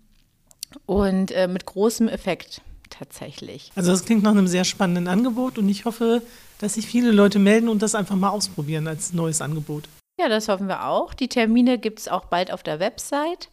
[0.87, 3.71] und äh, mit großem Effekt tatsächlich.
[3.75, 6.21] Also das klingt nach einem sehr spannenden Angebot und ich hoffe,
[6.59, 9.85] dass sich viele Leute melden und das einfach mal ausprobieren als neues Angebot.
[10.19, 11.13] Ja, das hoffen wir auch.
[11.15, 13.49] Die Termine gibt es auch bald auf der Website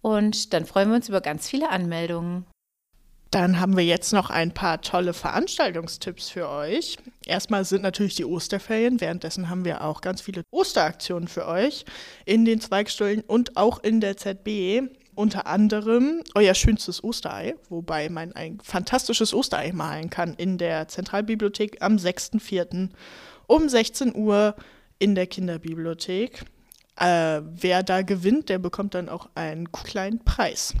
[0.00, 2.46] und dann freuen wir uns über ganz viele Anmeldungen.
[3.32, 6.98] Dann haben wir jetzt noch ein paar tolle Veranstaltungstipps für euch.
[7.24, 9.00] Erstmal sind natürlich die Osterferien.
[9.00, 11.86] Währenddessen haben wir auch ganz viele Osteraktionen für euch
[12.26, 14.82] in den Zweigstullen und auch in der ZB.
[15.14, 21.82] Unter anderem euer schönstes Osterei, wobei man ein fantastisches Osterei malen kann in der Zentralbibliothek
[21.82, 22.88] am 6.4.
[23.46, 24.56] um 16 Uhr
[24.98, 26.44] in der Kinderbibliothek.
[26.96, 30.74] Äh, wer da gewinnt, der bekommt dann auch einen kleinen Preis.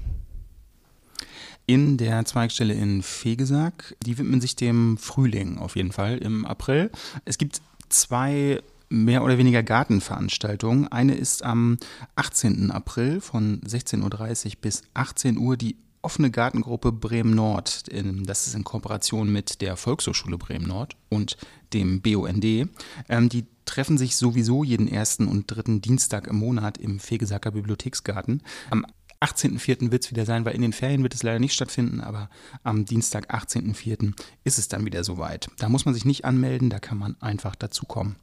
[1.66, 6.90] In der Zweigstelle in Fegesack, die widmen sich dem Frühling auf jeden Fall im April.
[7.24, 10.88] Es gibt zwei mehr oder weniger Gartenveranstaltungen.
[10.88, 11.78] Eine ist am
[12.14, 12.70] 18.
[12.70, 17.84] April von 16.30 Uhr bis 18 Uhr die offene Gartengruppe Bremen Nord.
[18.26, 21.36] Das ist in Kooperation mit der Volkshochschule Bremen Nord und
[21.72, 22.44] dem BUND.
[22.44, 28.42] Ähm, die treffen sich sowieso jeden ersten und dritten Dienstag im Monat im Fegesacker Bibliotheksgarten.
[28.70, 28.84] Am
[29.20, 29.92] 18.04.
[29.92, 32.28] wird es wieder sein, weil in den Ferien wird es leider nicht stattfinden, aber
[32.64, 34.14] am Dienstag, 18.04.
[34.42, 35.48] ist es dann wieder soweit.
[35.58, 38.16] Da muss man sich nicht anmelden, da kann man einfach dazukommen.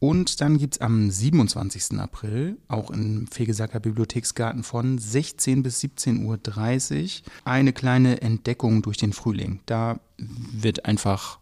[0.00, 2.00] Und dann gibt es am 27.
[2.00, 9.12] April, auch im Fegesacker Bibliotheksgarten von 16 bis 17.30 Uhr, eine kleine Entdeckung durch den
[9.12, 9.60] Frühling.
[9.66, 11.38] Da wird einfach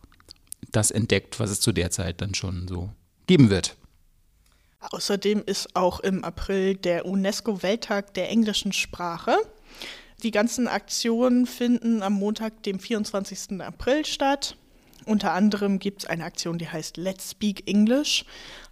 [0.73, 2.91] das entdeckt, was es zu der Zeit dann schon so
[3.29, 3.77] geben wird.
[4.81, 9.37] Außerdem ist auch im April der UNESCO-Welttag der englischen Sprache.
[10.25, 13.61] Die ganzen Aktionen finden am Montag, dem 24.
[13.61, 14.57] April statt.
[15.09, 18.27] Unter anderem gibt es eine Aktion, die heißt Let's Speak English,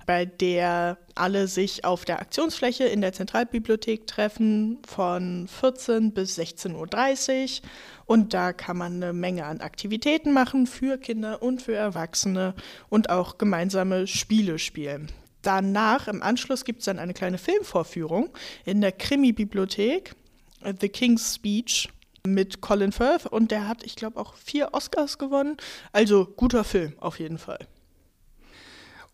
[0.04, 7.62] bei der alle sich auf der Aktionsfläche in der Zentralbibliothek treffen von 14 bis 16.30
[7.62, 7.68] Uhr.
[8.04, 12.54] Und da kann man eine Menge an Aktivitäten machen für Kinder und für Erwachsene
[12.90, 15.10] und auch gemeinsame Spiele spielen.
[15.40, 18.28] Danach, im Anschluss, gibt es dann eine kleine Filmvorführung
[18.66, 20.14] in der Krimi-Bibliothek,
[20.80, 21.88] The King's Speech
[22.26, 25.56] mit Colin Firth und der hat, ich glaube, auch vier Oscars gewonnen.
[25.92, 27.58] Also guter Film auf jeden Fall.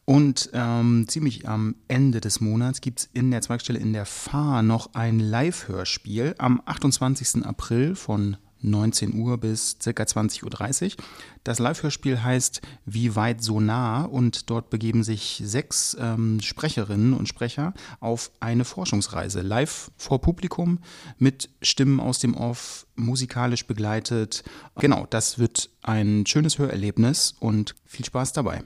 [0.05, 4.63] Und ähm, ziemlich am Ende des Monats gibt es in der Zweigstelle in der Fahr
[4.63, 7.47] noch ein Live-Hörspiel am 28.
[7.47, 9.91] April von 19 Uhr bis ca.
[9.91, 11.05] 20.30 Uhr.
[11.45, 17.29] Das Live-Hörspiel heißt Wie weit so nah und dort begeben sich sechs ähm, Sprecherinnen und
[17.29, 19.41] Sprecher auf eine Forschungsreise.
[19.41, 20.79] Live vor Publikum
[21.19, 24.45] mit Stimmen aus dem Off, musikalisch begleitet.
[24.79, 28.63] Genau, das wird ein schönes Hörerlebnis und viel Spaß dabei.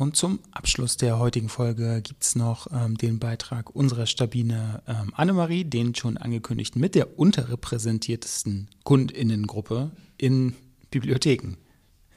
[0.00, 5.12] Und zum Abschluss der heutigen Folge gibt es noch ähm, den Beitrag unserer Stabine ähm,
[5.14, 10.56] Annemarie, den schon angekündigten, mit der unterrepräsentiertesten Kundinnengruppe in
[10.90, 11.58] Bibliotheken.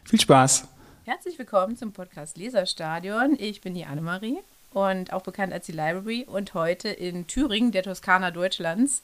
[0.05, 0.65] Viel Spaß!
[1.03, 3.35] Herzlich willkommen zum Podcast Leserstadion.
[3.37, 4.37] Ich bin die Annemarie
[4.71, 9.03] und auch bekannt als die Library und heute in Thüringen, der Toskana Deutschlands,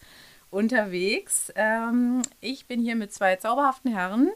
[0.51, 1.51] unterwegs.
[1.55, 4.29] Ähm, ich bin hier mit zwei zauberhaften Herren,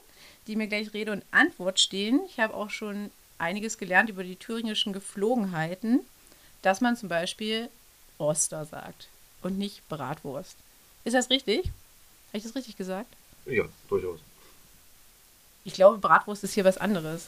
[0.48, 2.20] die mir gleich Rede und Antwort stehen.
[2.28, 3.10] Ich habe auch schon
[3.44, 6.00] einiges gelernt über die thüringischen Geflogenheiten,
[6.62, 7.70] dass man zum Beispiel
[8.18, 9.10] Oster sagt
[9.42, 10.56] und nicht Bratwurst.
[11.04, 11.66] Ist das richtig?
[12.30, 13.14] Habe ich das richtig gesagt?
[13.46, 14.20] Ja, durchaus.
[15.66, 17.28] Ich glaube, Bratwurst ist hier was anderes.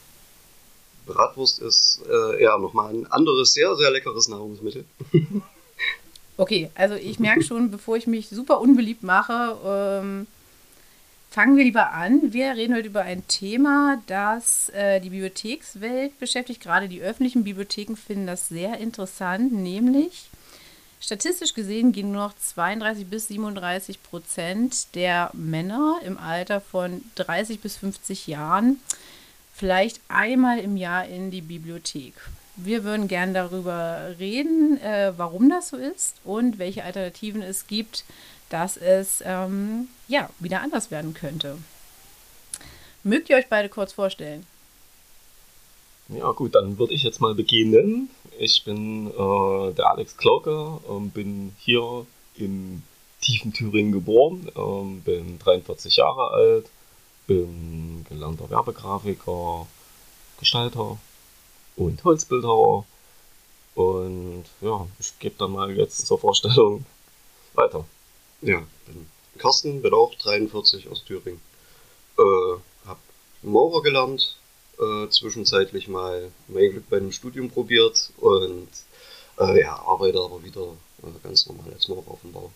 [1.05, 4.85] Bratwurst ist äh, ja nochmal ein anderes, sehr, sehr leckeres Nahrungsmittel.
[6.37, 10.27] okay, also ich merke schon, bevor ich mich super unbeliebt mache, ähm,
[11.35, 12.31] Fangen wir lieber an.
[12.31, 16.61] Wir reden heute über ein Thema, das äh, die Bibliothekswelt beschäftigt.
[16.61, 20.29] Gerade die öffentlichen Bibliotheken finden das sehr interessant, nämlich
[21.01, 27.59] statistisch gesehen gehen nur noch 32 bis 37 Prozent der Männer im Alter von 30
[27.59, 28.79] bis 50 Jahren
[29.53, 32.13] vielleicht einmal im Jahr in die Bibliothek.
[32.55, 38.05] Wir würden gern darüber reden, äh, warum das so ist und welche Alternativen es gibt,
[38.49, 41.57] dass es ähm, ja wieder anders werden könnte.
[43.03, 44.45] Mögt ihr euch beide kurz vorstellen?
[46.09, 48.09] Ja gut, dann würde ich jetzt mal beginnen.
[48.37, 52.05] Ich bin äh, der Alex Klauke, äh, bin hier
[52.35, 52.83] in
[53.21, 56.69] tiefen Thüringen geboren, äh, bin 43 Jahre alt,
[57.27, 59.67] bin gelernter Werbegrafiker,
[60.39, 60.97] Gestalter
[61.75, 62.85] und Holzbildhauer.
[63.73, 66.85] Und ja, ich gebe dann mal jetzt zur Vorstellung
[67.55, 67.85] weiter.
[68.45, 69.07] Ja, bin
[69.39, 71.41] Carsten, bin auch 43 aus Thüringen.
[72.17, 72.21] Äh,
[72.85, 72.99] hab
[73.41, 74.37] Maurer gelernt,
[74.79, 78.69] äh, zwischenzeitlich mal mein Glück bei einem Studium probiert und
[79.39, 82.51] äh, ja, arbeite aber wieder äh, ganz normal als Maurer auf dem Bau.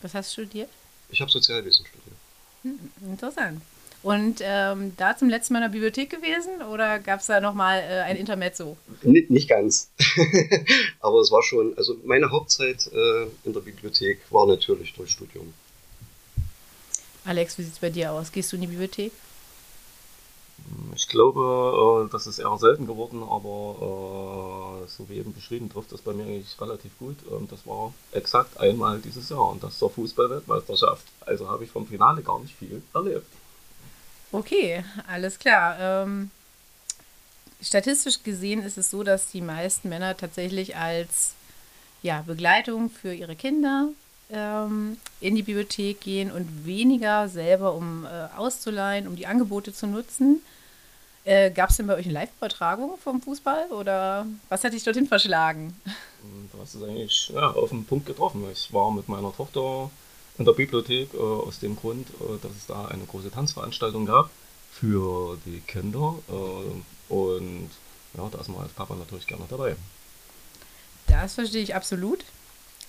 [0.00, 0.70] Was hast du studiert?
[1.10, 2.16] Ich habe Sozialwesen studiert.
[2.62, 3.62] Hm, interessant.
[4.02, 7.78] Und ähm, da zum letzten Mal in der Bibliothek gewesen oder gab es da nochmal
[7.78, 8.76] äh, ein Intermezzo?
[9.02, 9.90] N nicht ganz.
[11.00, 15.54] Aber es war schon, also meine Hauptzeit äh, in der Bibliothek war natürlich durch Studium.
[17.24, 18.32] Alex, wie sieht es bei dir aus?
[18.32, 19.12] Gehst du in die Bibliothek?
[20.96, 25.92] Ich glaube, äh, das ist eher selten geworden, aber äh, so wie eben beschrieben, trifft
[25.92, 27.24] das bei mir eigentlich relativ gut.
[27.26, 31.06] Und das war exakt einmal dieses Jahr und das zur Fußballweltmeisterschaft.
[31.20, 33.26] Also habe ich vom Finale gar nicht viel erlebt.
[34.32, 35.76] Okay, alles klar.
[35.78, 36.30] Ähm,
[37.60, 41.34] statistisch gesehen ist es so, dass die meisten Männer tatsächlich als
[42.02, 43.88] ja, Begleitung für ihre Kinder
[44.30, 49.86] ähm, in die Bibliothek gehen und weniger selber, um äh, auszuleihen, um die Angebote zu
[49.86, 50.42] nutzen.
[51.24, 55.06] Äh, Gab es denn bei euch eine Live-Übertragung vom Fußball oder was hat dich dorthin
[55.06, 55.78] verschlagen?
[56.52, 58.44] Du hast es eigentlich ja, auf den Punkt getroffen.
[58.50, 59.90] Ich war mit meiner Tochter
[60.38, 64.30] in der Bibliothek äh, aus dem Grund, äh, dass es da eine große Tanzveranstaltung gab
[64.72, 66.16] für die Kinder.
[66.28, 67.70] Äh, und
[68.16, 69.76] ja, da ist man als Papa natürlich gerne dabei.
[71.06, 72.24] Das verstehe ich absolut.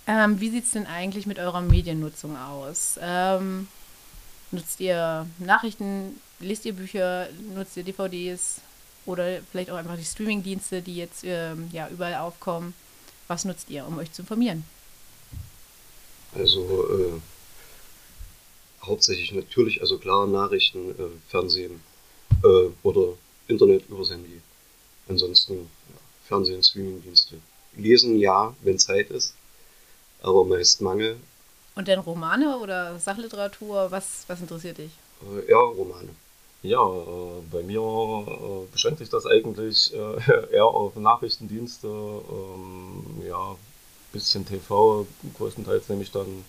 [0.07, 2.99] Ähm, wie sieht es denn eigentlich mit eurer Mediennutzung aus?
[3.01, 3.67] Ähm,
[4.51, 8.61] nutzt ihr Nachrichten, lest ihr Bücher, nutzt ihr DVDs
[9.05, 12.73] oder vielleicht auch einfach die Streamingdienste, die jetzt ähm, ja, überall aufkommen?
[13.27, 14.65] Was nutzt ihr, um euch zu informieren?
[16.35, 17.21] Also äh,
[18.83, 21.81] hauptsächlich natürlich, also klar, Nachrichten, äh, Fernsehen
[22.43, 23.13] äh, oder
[23.47, 24.41] Internet übers Handy.
[25.07, 27.35] Ansonsten ja, Fernsehen, Streamingdienste.
[27.75, 29.33] Lesen ja, wenn Zeit ist,
[30.21, 31.17] aber meist Mangel.
[31.75, 34.91] Und dann Romane oder Sachliteratur, was, was interessiert dich?
[35.21, 36.09] Äh, ja, Romane.
[36.61, 43.55] Ja, äh, bei mir äh, beschränkt sich das eigentlich äh, eher auf Nachrichtendienste, ähm, ja,
[44.13, 46.45] bisschen TV, größtenteils nehme ich dann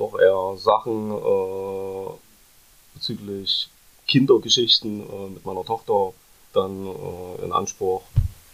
[0.00, 2.10] doch eher Sachen äh,
[2.94, 3.68] bezüglich
[4.08, 6.12] Kindergeschichten äh, mit meiner Tochter
[6.52, 8.02] dann äh, in Anspruch.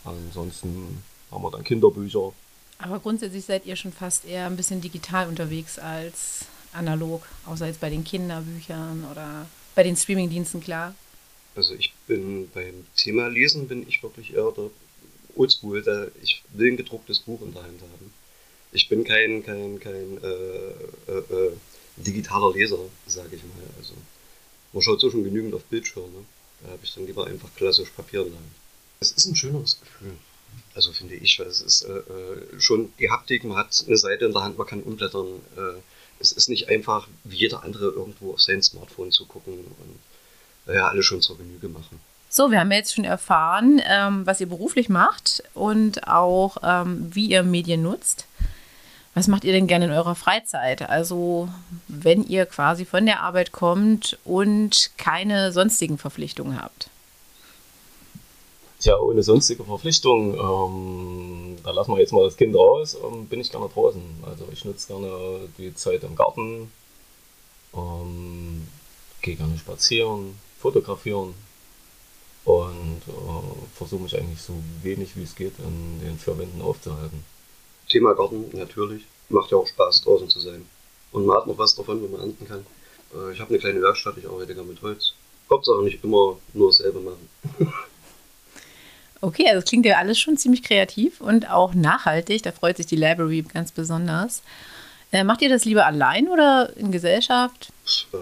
[0.05, 2.33] Ansonsten haben wir dann Kinderbücher.
[2.79, 7.81] Aber grundsätzlich seid ihr schon fast eher ein bisschen digital unterwegs als analog, außer jetzt
[7.81, 10.95] bei den Kinderbüchern oder bei den Streamingdiensten, klar.
[11.55, 14.71] Also ich bin beim Thema Lesen bin ich wirklich eher der
[15.37, 18.13] Oldschool, der ich will ein gedrucktes Buch in der Hand haben.
[18.77, 21.53] Ich bin kein, kein, kein äh, äh, äh,
[21.97, 23.67] digitaler Leser, sage ich mal.
[23.79, 23.95] Also
[24.75, 26.27] man schaut so schon genügend auf Bildschirme.
[26.63, 28.35] Da habe ich dann lieber einfach klassisch Papier Hand.
[29.01, 30.13] Es ist ein schöneres Gefühl.
[30.75, 34.27] Also finde ich, weil es ist äh, äh, schon die Haptik, man hat eine Seite
[34.27, 35.41] in der Hand, man kann umblättern.
[36.19, 40.89] Es ist nicht einfach, wie jeder andere irgendwo auf sein Smartphone zu gucken und ja,
[40.89, 41.99] alle schon zur Genüge machen.
[42.29, 47.29] So, wir haben jetzt schon erfahren, ähm, was ihr beruflich macht und auch, ähm, wie
[47.29, 48.27] ihr Medien nutzt.
[49.17, 50.91] Was macht ihr denn gerne in eurer Freizeit?
[50.91, 51.49] Also,
[51.89, 56.91] wenn ihr quasi von der Arbeit kommt und keine sonstigen Verpflichtungen habt.
[58.79, 63.41] Tja, ohne sonstige Verpflichtungen, ähm, da lassen wir jetzt mal das Kind raus, ähm, bin
[63.41, 64.03] ich gerne draußen.
[64.27, 66.71] Also ich nutze gerne die Zeit im Garten,
[67.73, 68.69] ähm,
[69.23, 71.33] gehe gerne spazieren, fotografieren
[72.45, 74.53] und äh, versuche mich eigentlich so
[74.83, 77.25] wenig wie es geht in den vier Wänden aufzuhalten.
[77.89, 79.05] Thema Garten, natürlich.
[79.29, 80.67] Macht ja auch Spaß, draußen zu sein.
[81.13, 82.67] Und man hat noch was davon, wenn man ernten kann.
[83.15, 85.15] Äh, ich habe eine kleine Werkstatt, ich arbeite gerne mit Holz.
[85.51, 87.29] Hauptsache nicht immer nur dasselbe machen.
[89.21, 92.43] Okay, also das klingt ja alles schon ziemlich kreativ und auch nachhaltig.
[92.43, 94.43] Da freut sich die Library ganz besonders.
[95.13, 97.73] Äh, macht ihr das lieber allein oder in Gesellschaft?
[98.13, 98.21] Ähm,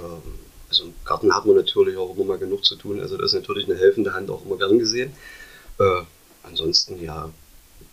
[0.69, 3.01] also im Garten hat man natürlich auch immer mal genug zu tun.
[3.01, 5.13] Also da ist natürlich eine helfende Hand auch immer gern gesehen.
[5.79, 6.03] Äh,
[6.43, 7.31] ansonsten ja,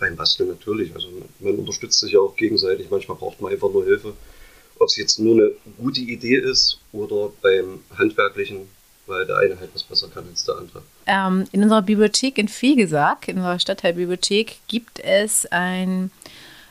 [0.02, 0.94] beim Basteln natürlich.
[0.94, 1.08] Also
[1.40, 2.88] man unterstützt sich ja auch gegenseitig.
[2.90, 4.14] Manchmal braucht man einfach nur Hilfe.
[4.78, 8.68] Ob es jetzt nur eine gute Idee ist oder beim handwerklichen
[9.08, 10.82] weil der eine halt was besser kann als der andere.
[11.06, 16.12] Ähm, in unserer Bibliothek in Fegesack, in unserer Stadtteilbibliothek, gibt es ein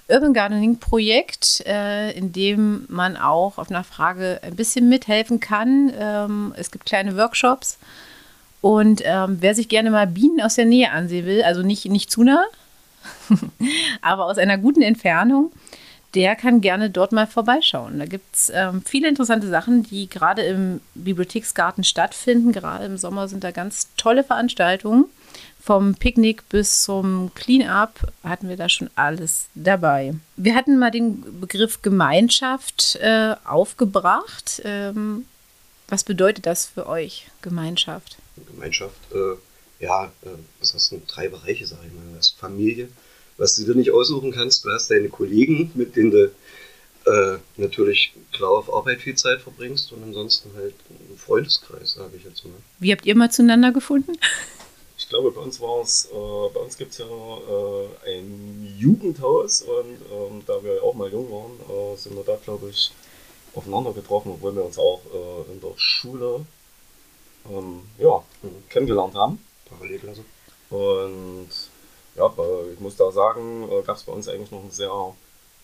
[0.08, 5.92] Urban Gardening Projekt, äh, in dem man auch auf einer Frage ein bisschen mithelfen kann.
[5.96, 7.78] Ähm, es gibt kleine Workshops.
[8.60, 12.10] Und ähm, wer sich gerne mal Bienen aus der Nähe ansehen will, also nicht, nicht
[12.10, 12.44] zu nah,
[14.02, 15.52] aber aus einer guten Entfernung,
[16.14, 17.98] der kann gerne dort mal vorbeischauen.
[17.98, 22.52] Da gibt es ähm, viele interessante Sachen, die gerade im Bibliotheksgarten stattfinden.
[22.52, 25.06] Gerade im Sommer sind da ganz tolle Veranstaltungen.
[25.62, 30.14] Vom Picknick bis zum Clean-up hatten wir da schon alles dabei.
[30.36, 34.62] Wir hatten mal den Begriff Gemeinschaft äh, aufgebracht.
[34.64, 35.26] Ähm,
[35.88, 38.16] was bedeutet das für euch, Gemeinschaft?
[38.46, 39.36] Gemeinschaft, äh,
[39.80, 40.28] ja, äh,
[40.60, 41.00] was hast du?
[41.06, 42.02] Drei Bereiche, sage ich mal.
[42.14, 42.88] Das ist Familie,
[43.36, 44.64] was du dir nicht aussuchen kannst.
[44.64, 46.30] Du hast deine Kollegen, mit denen du
[47.06, 52.24] äh, natürlich klar auf Arbeit viel Zeit verbringst und ansonsten halt einen Freundeskreis, sage ich
[52.24, 52.52] jetzt mal.
[52.78, 54.12] Wie habt ihr mal zueinander gefunden?
[54.98, 59.62] Ich glaube, bei uns war es, äh, bei uns gibt es ja äh, ein Jugendhaus
[59.62, 62.92] und ähm, da wir auch mal jung waren, äh, sind wir da, glaube ich,
[63.54, 66.44] aufeinander getroffen, obwohl wir uns auch äh, in der Schule
[67.50, 68.22] ähm, ja,
[68.68, 69.38] kennengelernt haben.
[69.70, 70.24] Parallelklasse.
[70.70, 71.48] Und
[72.16, 72.32] ja,
[72.72, 75.14] ich muss da sagen, äh, gab es bei uns eigentlich noch ein sehr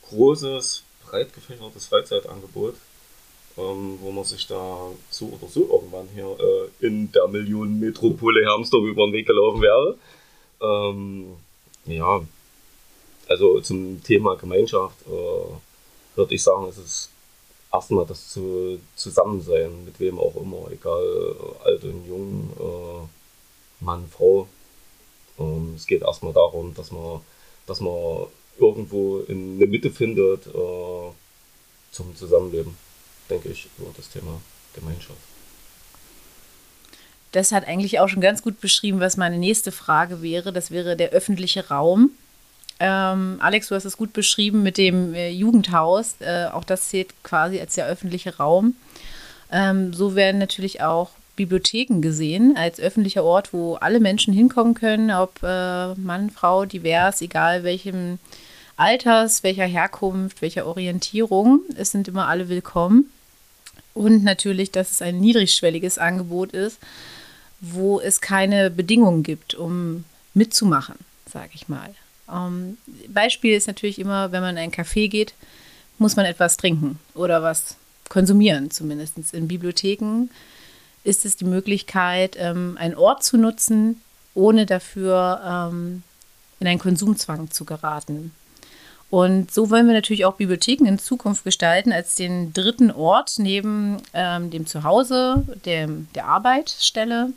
[0.08, 2.74] großes, breit gefächertes Freizeitangebot,
[3.58, 8.84] ähm, wo man sich da so oder so irgendwann hier äh, in der Millionenmetropole Hermsdorf
[8.84, 9.96] über den Weg gelaufen wäre.
[10.60, 11.36] Ähm,
[11.86, 12.20] ja,
[13.28, 17.10] also zum Thema Gemeinschaft äh, würde ich sagen, es ist
[17.72, 23.08] erstmal das zu, Zusammensein, mit wem auch immer, egal alt und jung,
[23.80, 24.48] Mann, Frau,
[25.38, 27.20] ähm, es geht erstmal darum, dass man,
[27.66, 28.26] dass man
[28.58, 31.10] irgendwo in der Mitte findet äh,
[31.92, 32.76] zum Zusammenleben,
[33.28, 34.40] denke ich, über das Thema
[34.74, 35.18] Gemeinschaft.
[37.32, 40.52] Das hat eigentlich auch schon ganz gut beschrieben, was meine nächste Frage wäre.
[40.52, 42.12] Das wäre der öffentliche Raum.
[42.78, 46.16] Ähm, Alex, du hast es gut beschrieben mit dem äh, Jugendhaus.
[46.20, 48.74] Äh, auch das zählt quasi als der öffentliche Raum.
[49.50, 55.10] Ähm, so werden natürlich auch Bibliotheken gesehen als öffentlicher Ort, wo alle Menschen hinkommen können,
[55.10, 58.18] ob äh, Mann, Frau, divers, egal welchem
[58.76, 61.60] Alters, welcher Herkunft, welcher Orientierung.
[61.76, 63.10] Es sind immer alle willkommen.
[63.94, 66.78] Und natürlich, dass es ein niedrigschwelliges Angebot ist,
[67.60, 70.96] wo es keine Bedingungen gibt, um mitzumachen,
[71.30, 71.94] sage ich mal.
[72.30, 72.76] Ähm,
[73.08, 75.34] Beispiel ist natürlich immer, wenn man in ein Café geht,
[75.98, 77.76] muss man etwas trinken oder was
[78.10, 80.28] konsumieren, zumindest in Bibliotheken
[81.06, 84.02] ist es die Möglichkeit, ähm, einen Ort zu nutzen,
[84.34, 86.02] ohne dafür ähm,
[86.60, 88.32] in einen Konsumzwang zu geraten.
[89.08, 93.98] Und so wollen wir natürlich auch Bibliotheken in Zukunft gestalten als den dritten Ort neben
[94.12, 97.32] ähm, dem Zuhause, dem, der Arbeitsstelle,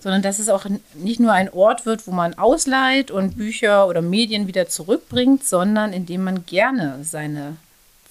[0.00, 4.02] sondern dass es auch nicht nur ein Ort wird, wo man ausleiht und Bücher oder
[4.02, 7.56] Medien wieder zurückbringt, sondern in dem man gerne seine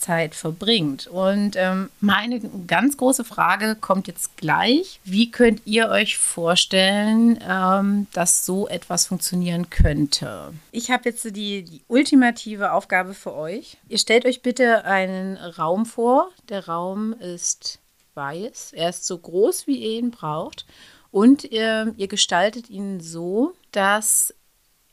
[0.04, 1.08] Zeit verbringt.
[1.08, 5.00] Und ähm, meine ganz große Frage kommt jetzt gleich.
[5.04, 10.54] Wie könnt ihr euch vorstellen, ähm, dass so etwas funktionieren könnte?
[10.72, 13.78] Ich habe jetzt die, die ultimative Aufgabe für euch.
[13.88, 16.30] Ihr stellt euch bitte einen Raum vor.
[16.50, 17.80] Der Raum ist
[18.16, 18.74] weiß.
[18.74, 20.66] Er ist so groß, wie ihr ihn braucht.
[21.12, 24.34] Und ihr, ihr gestaltet ihn so, dass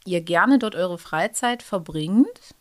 [0.04, 2.54] ihr gerne dort eure Freizeit verbringt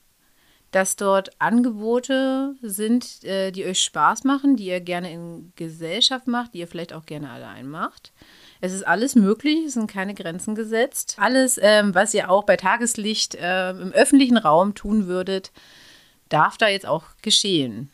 [0.71, 6.53] dass dort Angebote sind, äh, die euch Spaß machen, die ihr gerne in Gesellschaft macht,
[6.53, 8.13] die ihr vielleicht auch gerne allein macht.
[8.61, 11.15] Es ist alles möglich, es sind keine Grenzen gesetzt.
[11.19, 15.51] Alles, ähm, was ihr auch bei Tageslicht äh, im öffentlichen Raum tun würdet,
[16.27, 17.89] darf da jetzt auch geschehen.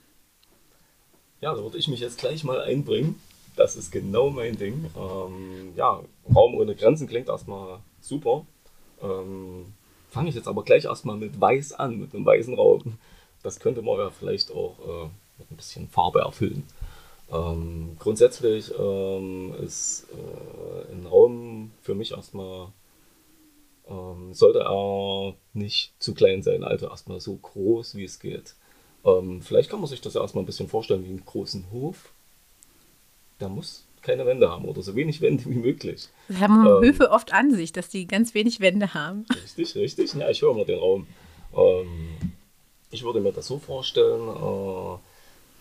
[1.42, 3.22] Ja, da würde ich mich jetzt gleich mal einbringen.
[3.56, 4.90] Das ist genau mein Ding.
[4.98, 6.02] Ähm, ja,
[6.34, 8.46] Raum ohne Grenzen klingt erstmal super.
[9.02, 9.74] Ähm,
[10.16, 12.98] fange ich jetzt aber gleich erstmal mit Weiß an, mit einem weißen Raum.
[13.44, 16.64] Das könnte man ja vielleicht auch äh, mit ein bisschen Farbe erfüllen.
[17.30, 22.70] Ähm, grundsätzlich ähm, ist äh, ein Raum für mich erstmal,
[23.90, 28.56] ähm, sollte er nicht zu klein sein, also erstmal so groß wie es geht.
[29.04, 32.14] Ähm, vielleicht kann man sich das ja erstmal ein bisschen vorstellen wie einen großen Hof.
[33.42, 36.10] Der muss keine Wände haben oder so wenig Wände wie möglich.
[36.28, 39.26] Das haben ähm, Höfe oft an sich, dass die ganz wenig Wände haben.
[39.44, 40.14] Richtig, richtig.
[40.14, 41.08] Ja, ich höre mal den Raum.
[41.56, 42.34] Ähm,
[42.92, 44.98] ich würde mir das so vorstellen, äh,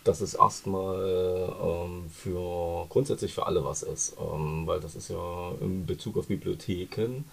[0.04, 5.52] dass es erstmal ähm, für grundsätzlich für alle was ist, ähm, weil das ist ja
[5.60, 7.24] in Bezug auf Bibliotheken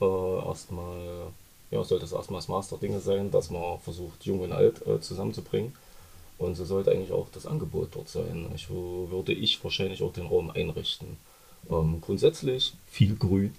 [0.00, 1.32] äh, erstmal,
[1.70, 5.00] ja, sollte es erstmal das Master Dinge sein, dass man versucht, Jung und Alt äh,
[5.00, 5.74] zusammenzubringen.
[6.38, 8.50] Und so sollte eigentlich auch das Angebot dort sein.
[8.54, 11.16] Ich, würde ich wahrscheinlich auch den Raum einrichten.
[11.70, 13.54] Ähm, grundsätzlich viel Grün.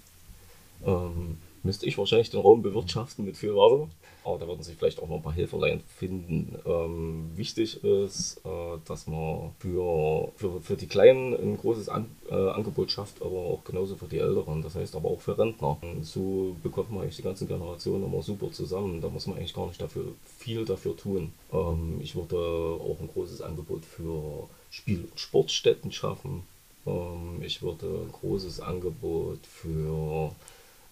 [0.84, 3.88] Ähm, müsste ich wahrscheinlich den Raum bewirtschaften mit viel Wasser.
[4.24, 6.58] Aber da würden sich vielleicht auch noch ein paar Helferlein finden.
[6.64, 12.34] Ähm, wichtig ist, äh, dass man für, für, für die Kleinen ein großes An äh,
[12.34, 14.62] Angebot schafft, aber auch genauso für die Älteren.
[14.62, 15.76] Das heißt aber auch für Rentner.
[16.02, 19.02] So bekommt man eigentlich die ganzen Generationen immer super zusammen.
[19.02, 20.06] Da muss man eigentlich gar nicht dafür,
[20.38, 21.32] viel dafür tun.
[21.52, 26.44] Ähm, ich würde auch ein großes Angebot für Spiel- und Sportstätten schaffen.
[26.86, 30.30] Ähm, ich würde ein großes Angebot für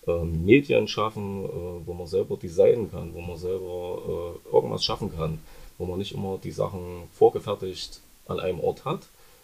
[0.06, 5.14] ähm, Medien schaffen, äh, wo man selber designen kann, wo man selber äh, irgendwas schaffen
[5.16, 5.38] kann,
[5.78, 9.00] wo man nicht immer die Sachen vorgefertigt an einem Ort hat,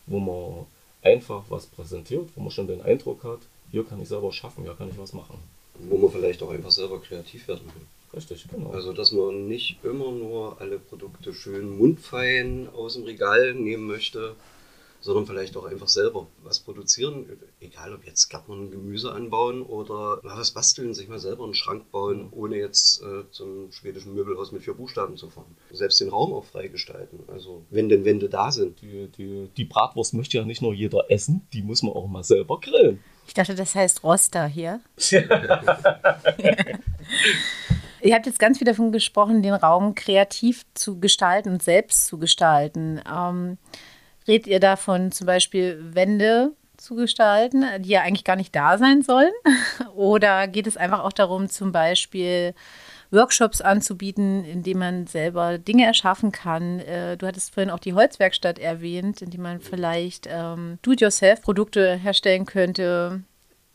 [0.07, 0.67] wo man
[1.03, 3.41] einfach was präsentiert, wo man schon den Eindruck hat,
[3.71, 5.39] hier kann ich selber schaffen, hier kann ich was machen.
[5.89, 7.87] Wo man vielleicht auch einfach selber kreativ werden kann.
[8.15, 8.71] Richtig, genau.
[8.71, 14.35] Also, dass man nicht immer nur alle Produkte schön mundfein aus dem Regal nehmen möchte,
[15.01, 17.27] sondern vielleicht auch einfach selber was produzieren.
[17.61, 21.91] Egal ob jetzt Gärtnern Gemüse anbauen oder mal was basteln, sich mal selber einen Schrank
[21.91, 25.57] bauen, ohne jetzt äh, zum schwedischen Möbelhaus mit vier Buchstaben zu fahren.
[25.73, 27.21] Selbst den Raum auch freigestalten.
[27.29, 28.81] Also wenn denn Wände da sind.
[28.83, 32.25] Die, die, die Bratwurst möchte ja nicht nur jeder essen, die muss man auch mal
[32.25, 33.03] selber grillen.
[33.27, 34.81] Ich dachte, das heißt Roster hier.
[38.01, 42.19] Ihr habt jetzt ganz viel davon gesprochen, den Raum kreativ zu gestalten und selbst zu
[42.19, 43.03] gestalten.
[43.11, 43.59] Ähm,
[44.29, 49.03] Redet ihr davon, zum Beispiel Wände zu gestalten, die ja eigentlich gar nicht da sein
[49.03, 49.33] sollen?
[49.97, 52.55] Oder geht es einfach auch darum, zum Beispiel
[53.11, 56.79] Workshops anzubieten, in denen man selber Dinge erschaffen kann?
[56.81, 62.45] Äh, du hattest vorhin auch die Holzwerkstatt erwähnt, in die man vielleicht ähm, Do-it-yourself-Produkte herstellen
[62.45, 63.23] könnte.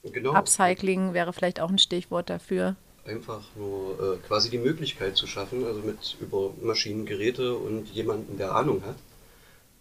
[0.04, 0.34] Genau.
[0.34, 2.76] Upcycling wäre vielleicht auch ein Stichwort dafür
[3.06, 8.38] einfach nur äh, quasi die Möglichkeit zu schaffen, also mit über Maschinen, Geräte und jemanden,
[8.38, 8.95] der Ahnung hat,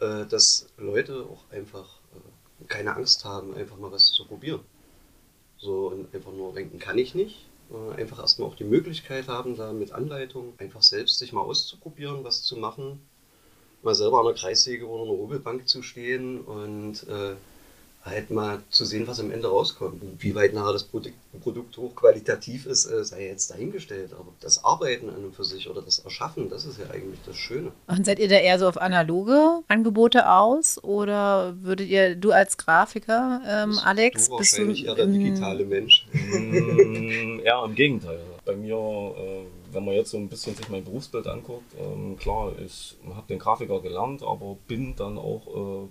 [0.02, 4.60] äh, dass Leute auch einfach äh, keine Angst haben, einfach mal was zu probieren.
[5.58, 7.46] So und einfach nur denken, kann ich nicht.
[7.70, 12.24] Äh, einfach erstmal auch die Möglichkeit haben, da mit Anleitung einfach selbst sich mal auszuprobieren,
[12.24, 13.00] was zu machen.
[13.82, 17.34] Mal selber an der Kreissäge oder einer Hobelbank zu stehen und äh,
[18.04, 20.02] halt mal zu sehen, was am Ende rauskommt.
[20.18, 24.12] Wie weit nachher das Produkt, Produkt hochqualitativ ist, äh, sei jetzt dahingestellt.
[24.12, 27.36] Aber das Arbeiten an und für sich oder das Erschaffen, das ist ja eigentlich das
[27.36, 27.70] Schöne.
[27.86, 32.56] Und seid ihr da eher so auf analoge Angebote aus oder würdet ihr, du als
[32.56, 36.06] Grafiker, ähm, Alex, du bist du eher der digitale Mensch?
[36.12, 38.18] Mm, ja, im Gegenteil.
[38.44, 42.52] Bei mir, äh, wenn man jetzt so ein bisschen sich mein Berufsbild anguckt, ähm, klar,
[42.58, 45.88] ich habe den Grafiker gelernt, aber bin dann auch äh,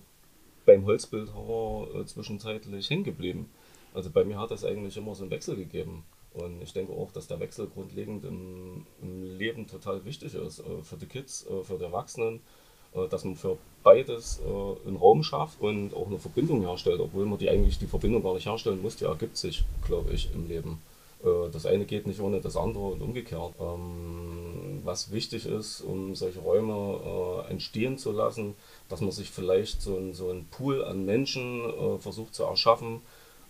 [0.65, 3.49] beim Holzbildhauer äh, zwischenzeitlich hängen geblieben.
[3.93, 6.03] Also bei mir hat es eigentlich immer so einen Wechsel gegeben.
[6.33, 10.59] Und ich denke auch, dass der Wechsel grundlegend im, im Leben total wichtig ist.
[10.59, 12.39] Äh, für die Kids, äh, für die Erwachsenen,
[12.93, 17.25] äh, dass man für beides äh, einen Raum schafft und auch eine Verbindung herstellt, obwohl
[17.25, 20.47] man die eigentlich die Verbindung gar nicht herstellen muss, die ergibt sich, glaube ich, im
[20.47, 20.79] Leben.
[21.23, 23.53] Äh, das eine geht nicht ohne das andere und umgekehrt.
[23.59, 28.55] Ähm, was wichtig ist, um solche Räume äh, entstehen zu lassen,
[28.89, 33.01] dass man sich vielleicht so, ein, so einen Pool an Menschen äh, versucht zu erschaffen,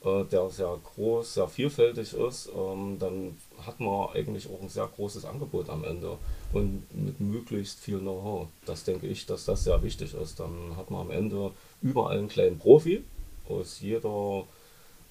[0.03, 5.26] der sehr groß, sehr vielfältig ist, ähm, dann hat man eigentlich auch ein sehr großes
[5.26, 6.17] Angebot am Ende
[6.53, 8.47] und mit möglichst viel Know-how.
[8.65, 10.39] Das denke ich, dass das sehr wichtig ist.
[10.39, 11.51] Dann hat man am Ende
[11.84, 13.03] überall einen kleinen Profi
[13.47, 14.45] aus jeder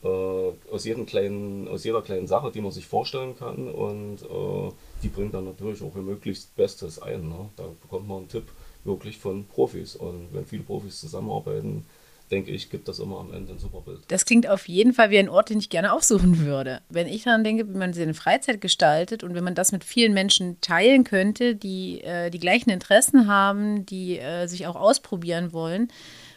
[0.03, 4.72] äh, aus, jedem kleinen, aus jeder kleinen Sache, die man sich vorstellen kann und äh,
[5.03, 7.28] die bringt dann natürlich auch ihr möglichst Bestes ein.
[7.28, 7.51] Ne?
[7.57, 8.44] Da bekommt man einen Tipp
[8.84, 11.84] wirklich von Profis und wenn viele Profis zusammenarbeiten,
[12.30, 14.01] denke ich, gibt das immer am Ende ein super Bild.
[14.09, 16.80] Das klingt auf jeden Fall wie ein Ort, den ich gerne aufsuchen würde.
[16.88, 20.14] Wenn ich daran denke, wie man seine Freizeit gestaltet und wenn man das mit vielen
[20.14, 25.88] Menschen teilen könnte, die äh, die gleichen Interessen haben, die äh, sich auch ausprobieren wollen,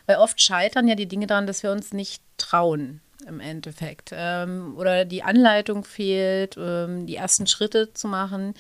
[0.06, 4.12] weil oft scheitern ja die Dinge daran, dass wir uns nicht trauen im Endeffekt.
[4.14, 8.54] Ähm, oder die Anleitung fehlt, ähm, die ersten Schritte zu machen.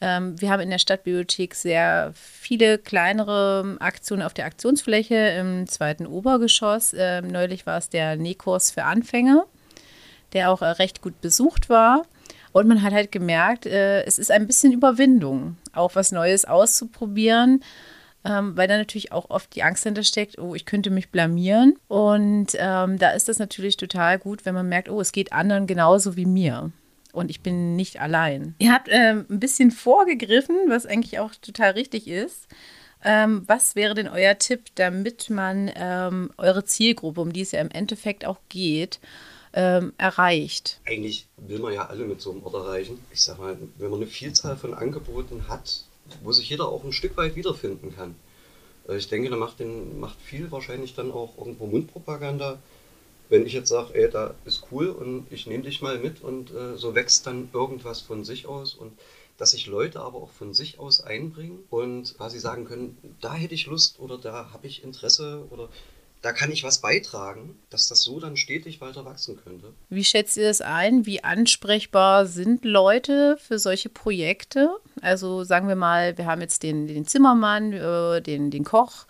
[0.00, 6.06] Ähm, wir haben in der Stadtbibliothek sehr viele kleinere Aktionen auf der Aktionsfläche im zweiten
[6.06, 6.94] Obergeschoss.
[6.96, 9.44] Ähm, neulich war es der Nähkurs für Anfänger,
[10.32, 12.04] der auch äh, recht gut besucht war.
[12.52, 17.62] Und man hat halt gemerkt, äh, es ist ein bisschen Überwindung, auch was Neues auszuprobieren
[18.24, 21.76] ähm, weil da natürlich auch oft die Angst hinter steckt, oh, ich könnte mich blamieren.
[21.88, 25.66] Und ähm, da ist das natürlich total gut, wenn man merkt, oh, es geht anderen
[25.66, 26.70] genauso wie mir.
[27.12, 28.54] Und ich bin nicht allein.
[28.58, 32.46] Ihr habt ähm, ein bisschen vorgegriffen, was eigentlich auch total richtig ist.
[33.02, 37.60] Ähm, was wäre denn euer Tipp, damit man ähm, eure Zielgruppe, um die es ja
[37.60, 39.00] im Endeffekt auch geht,
[39.54, 40.80] ähm, erreicht?
[40.86, 42.98] Eigentlich will man ja alle mit so einem Ort erreichen.
[43.12, 45.84] Ich sag mal, wenn man eine Vielzahl von Angeboten hat,
[46.22, 48.14] wo sich jeder auch ein Stück weit wiederfinden kann.
[48.88, 52.58] Äh, ich denke, da macht, den, macht viel wahrscheinlich dann auch irgendwo Mundpropaganda.
[53.28, 56.50] Wenn ich jetzt sage, ey, da ist cool und ich nehme dich mal mit und
[56.50, 58.92] äh, so wächst dann irgendwas von sich aus und
[59.38, 63.54] dass sich Leute aber auch von sich aus einbringen und quasi sagen können, da hätte
[63.54, 65.70] ich Lust oder da habe ich Interesse oder
[66.22, 69.72] da kann ich was beitragen, dass das so dann stetig weiter wachsen könnte.
[69.88, 71.06] Wie schätzt ihr das ein?
[71.06, 74.70] Wie ansprechbar sind Leute für solche Projekte?
[75.00, 79.06] Also sagen wir mal, wir haben jetzt den, den Zimmermann, äh, den, den Koch,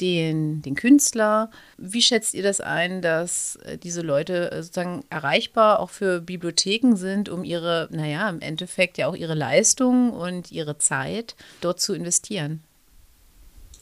[0.00, 1.50] den, den Künstler.
[1.76, 6.94] Wie schätzt ihr das ein, dass äh, diese Leute äh, sozusagen erreichbar auch für Bibliotheken
[6.94, 11.94] sind, um ihre, naja, im Endeffekt ja auch ihre Leistung und ihre Zeit dort zu
[11.94, 12.62] investieren?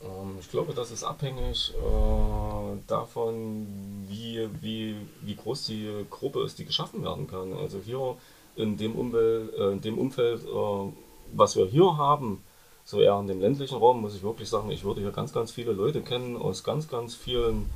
[0.07, 3.67] Ähm, ich glaube, das ist abhängig äh, davon,
[4.09, 7.53] wie, wie, wie groß die Gruppe ist, die geschaffen werden kann.
[7.55, 8.17] Also hier
[8.57, 10.93] in dem, Umwelt, äh, in dem Umfeld, äh,
[11.33, 12.43] was wir hier haben,
[12.85, 15.51] so eher in dem ländlichen Raum, muss ich wirklich sagen, ich würde hier ganz, ganz
[15.51, 17.69] viele Leute kennen aus ganz, ganz vielen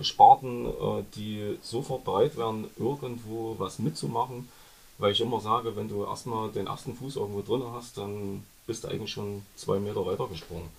[0.00, 0.66] Sparten,
[1.14, 4.48] die sofort bereit wären, irgendwo was mitzumachen.
[4.96, 8.84] Weil ich immer sage, wenn du erstmal den ersten Fuß irgendwo drin hast, dann bist
[8.84, 10.70] du eigentlich schon zwei Meter weiter gesprungen.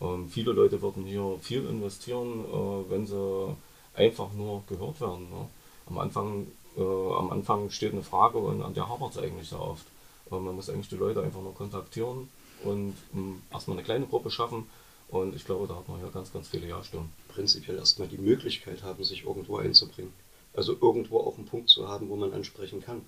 [0.00, 3.56] Ähm, viele Leute würden hier viel investieren, äh, wenn sie
[3.94, 5.28] einfach nur gehört werden.
[5.30, 5.48] Ne?
[5.86, 6.46] Am, Anfang,
[6.76, 9.86] äh, am Anfang steht eine Frage und an der hapert es eigentlich sehr oft.
[10.30, 12.28] Äh, man muss eigentlich die Leute einfach nur kontaktieren
[12.64, 14.66] und ähm, erstmal eine kleine Gruppe schaffen.
[15.08, 17.10] Und ich glaube, da hat man hier ganz, ganz viele Ja-Stimmen.
[17.28, 20.12] Prinzipiell erstmal die Möglichkeit haben, sich irgendwo einzubringen.
[20.54, 23.02] Also irgendwo auch einen Punkt zu haben, wo man ansprechen kann.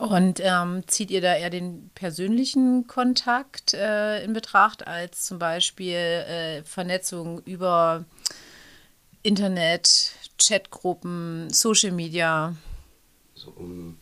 [0.00, 5.94] Und ähm, zieht ihr da eher den persönlichen Kontakt äh, in Betracht als zum Beispiel
[5.94, 8.06] äh, Vernetzung über
[9.22, 12.56] Internet, Chatgruppen, Social Media?
[13.34, 13.98] Also um,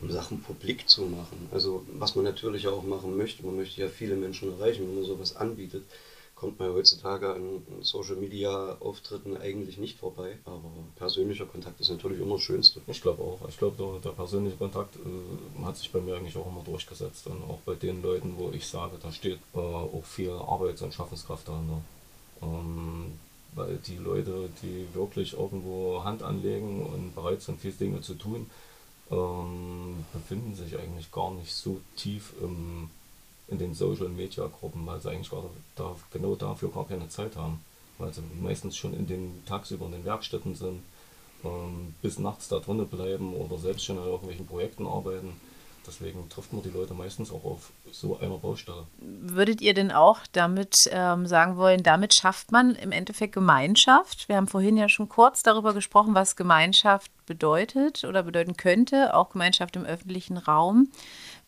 [0.00, 1.48] um Sachen publik zu machen.
[1.50, 5.04] Also was man natürlich auch machen möchte, man möchte ja viele Menschen erreichen, wenn man
[5.04, 5.82] sowas anbietet
[6.40, 10.38] kommt man heutzutage an Social Media Auftritten eigentlich nicht vorbei.
[10.46, 12.80] Aber persönlicher Kontakt ist natürlich immer das Schönste.
[12.86, 13.46] Ich glaube auch.
[13.46, 17.26] Ich glaube, der, der, persönliche Kontakt äh, hat sich bei mir eigentlich auch immer durchgesetzt.
[17.26, 20.94] Und auch bei den Leuten, wo ich sage, da steht äh, auch viel Arbeits- und
[20.94, 21.82] Schaffenskraft dahinter.
[22.40, 23.12] Ähm,
[23.54, 28.48] weil die Leute, die wirklich irgendwo Hand anlegen und bereit sind, viele Dinge zu tun,
[29.10, 32.88] ähm, befinden sich eigentlich gar nicht so tief im
[33.50, 35.30] in den Social Media Gruppen, weil sie eigentlich
[35.76, 37.60] da, genau dafür gar keine Zeit haben.
[37.98, 40.82] Weil sie meistens schon in den tagsüber in den Werkstätten sind,
[41.44, 45.32] ähm, bis nachts da drinnen bleiben oder selbst schon an irgendwelchen Projekten arbeiten.
[45.86, 48.86] deswegen trifft man die Leute meistens auch auf so einer Baustelle.
[48.98, 54.28] Würdet ihr denn auch damit ähm, sagen wollen, damit schafft man im Endeffekt Gemeinschaft?
[54.28, 59.30] Wir haben vorhin ja schon kurz darüber gesprochen, was Gemeinschaft bedeutet oder bedeuten könnte, auch
[59.30, 60.90] Gemeinschaft im öffentlichen Raum.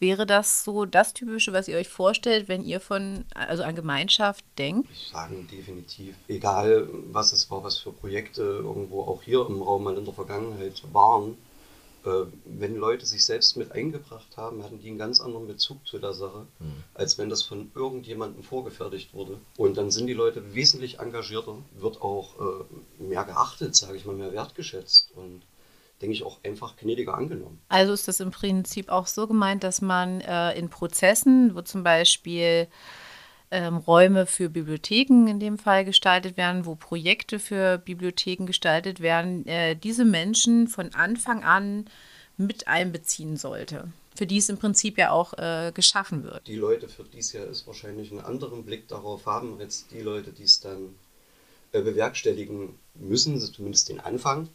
[0.02, 4.44] Wäre das so das Typische, was ihr euch vorstellt, wenn ihr von, also an Gemeinschaft
[4.58, 4.90] denkt?
[4.92, 6.16] Ich sage definitiv.
[6.26, 10.12] Egal, was es war, was für Projekte irgendwo auch hier im Raum mal in der
[10.12, 11.36] Vergangenheit waren,
[12.04, 16.00] äh, wenn Leute sich selbst mit eingebracht haben, hatten die einen ganz anderen Bezug zu
[16.00, 16.82] der Sache, mhm.
[16.94, 19.38] als wenn das von irgendjemandem vorgefertigt wurde.
[19.56, 24.16] Und dann sind die Leute wesentlich engagierter, wird auch äh, mehr geachtet, sage ich mal,
[24.16, 25.42] mehr wertgeschätzt und
[26.02, 27.60] denke ich, auch einfach gnädiger angenommen.
[27.68, 31.82] Also ist das im Prinzip auch so gemeint, dass man äh, in Prozessen, wo zum
[31.82, 32.68] Beispiel
[33.52, 39.46] ähm, Räume für Bibliotheken in dem Fall gestaltet werden, wo Projekte für Bibliotheken gestaltet werden,
[39.46, 41.84] äh, diese Menschen von Anfang an
[42.36, 43.92] mit einbeziehen sollte.
[44.14, 46.46] Für die es im Prinzip ja auch äh, geschaffen wird.
[46.46, 50.00] Die Leute, für die es ja ist, wahrscheinlich einen anderen Blick darauf haben, als die
[50.00, 50.94] Leute, die es dann
[51.72, 54.48] äh, bewerkstelligen müssen, zumindest den Anfang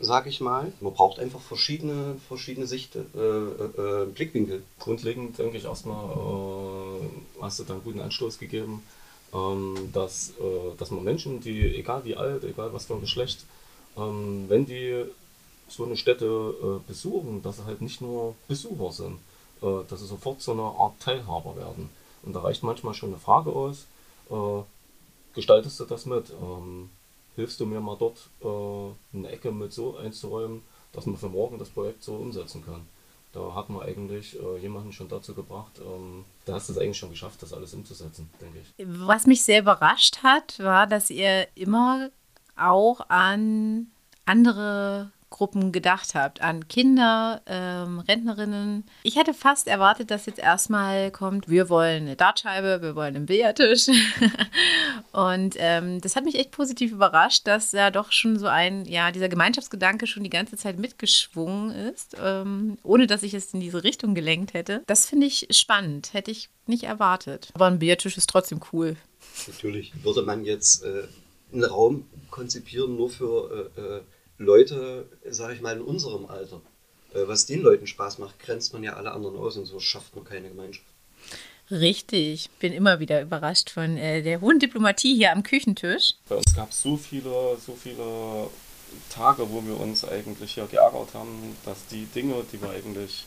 [0.00, 0.72] sag ich mal.
[0.80, 4.62] Man braucht einfach verschiedene, verschiedene Sicht, äh, äh, äh Blickwinkel.
[4.78, 8.82] Grundlegend denke ich erstmal, äh, hast du da einen guten Anstoß gegeben,
[9.34, 13.44] ähm, dass, äh, dass man Menschen, die, egal wie alt, egal was für ein Geschlecht,
[13.96, 15.04] ähm, wenn die
[15.68, 16.24] so eine Stätte
[16.62, 19.18] äh, besuchen, dass sie halt nicht nur Besucher sind,
[19.60, 21.90] dass sie sofort so eine Art Teilhaber werden.
[22.22, 23.86] Und da reicht manchmal schon eine Frage aus,
[25.34, 26.30] gestaltest du das mit?
[26.30, 26.90] Ähm,
[27.38, 30.62] hilfst du mir mal dort äh, eine Ecke mit so einzuräumen,
[30.92, 32.84] dass man für morgen das Projekt so umsetzen kann.
[33.32, 36.98] Da hat man eigentlich äh, jemanden schon dazu gebracht, ähm, da hast du es eigentlich
[36.98, 38.84] schon geschafft, das alles umzusetzen, denke ich.
[38.84, 42.10] Was mich sehr überrascht hat, war, dass ihr immer
[42.56, 43.86] auch an
[44.24, 48.84] andere Gruppen gedacht habt, an Kinder, ähm, Rentnerinnen.
[49.02, 53.26] Ich hätte fast erwartet, dass jetzt erstmal kommt, wir wollen eine Dartscheibe, wir wollen einen
[53.26, 53.88] Billardtisch.
[55.12, 59.12] und ähm, das hat mich echt positiv überrascht, dass ja doch schon so ein, ja,
[59.12, 63.84] dieser Gemeinschaftsgedanke schon die ganze Zeit mitgeschwungen ist, ähm, ohne dass ich es in diese
[63.84, 64.82] Richtung gelenkt hätte.
[64.86, 67.50] Das finde ich spannend, hätte ich nicht erwartet.
[67.54, 68.96] Aber ein Billardtisch ist trotzdem cool.
[69.46, 71.04] Natürlich würde man jetzt äh,
[71.52, 74.00] einen Raum konzipieren nur für äh, äh
[74.38, 76.60] Leute, sage ich mal, in unserem Alter.
[77.12, 80.14] Äh, was den Leuten Spaß macht, grenzt man ja alle anderen aus und so schafft
[80.14, 80.86] man keine Gemeinschaft.
[81.70, 86.14] Richtig, bin immer wieder überrascht von äh, der hohen Diplomatie hier am Küchentisch.
[86.28, 88.48] Bei uns gab es so viele, so viele
[89.10, 93.26] Tage, wo wir uns eigentlich hier geärgert haben, dass die Dinge, die wir eigentlich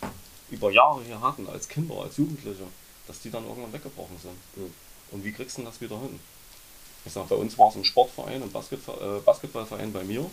[0.49, 2.63] über Jahre hier hatten, als Kinder, als Jugendliche,
[3.07, 4.35] dass die dann irgendwann weggebrochen sind.
[4.55, 4.73] Mhm.
[5.11, 6.19] Und wie kriegst du das wieder hin?
[7.05, 10.29] Ich sag, bei uns war es ein Sportverein, ein Basketball, äh, Basketballverein bei mir.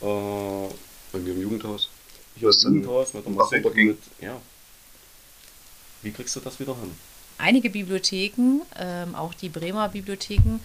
[0.00, 0.68] Äh,
[1.12, 1.88] Bei mir im Jugendhaus.
[2.36, 3.74] Hier ist Jugendhaus mit der Musik.
[3.74, 4.40] Mit, ja.
[6.02, 6.92] Wie kriegst du das wieder hin?
[7.38, 10.60] Einige Bibliotheken, ähm, auch die Bremer Bibliotheken,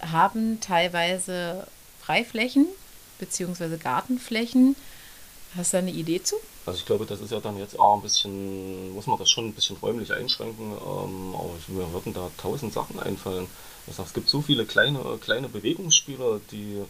[0.00, 1.66] haben teilweise
[2.02, 2.66] Freiflächen
[3.18, 3.76] bzw.
[3.76, 4.76] Gartenflächen.
[5.56, 6.36] Hast du da eine Idee zu?
[6.64, 9.46] Also ich glaube, das ist ja dann jetzt auch ein bisschen, muss man das schon
[9.48, 13.48] ein bisschen räumlich einschränken, ähm, aber mir würden da tausend Sachen einfallen.
[13.86, 16.82] Ich sag, es gibt so viele kleine, kleine Bewegungsspiele, die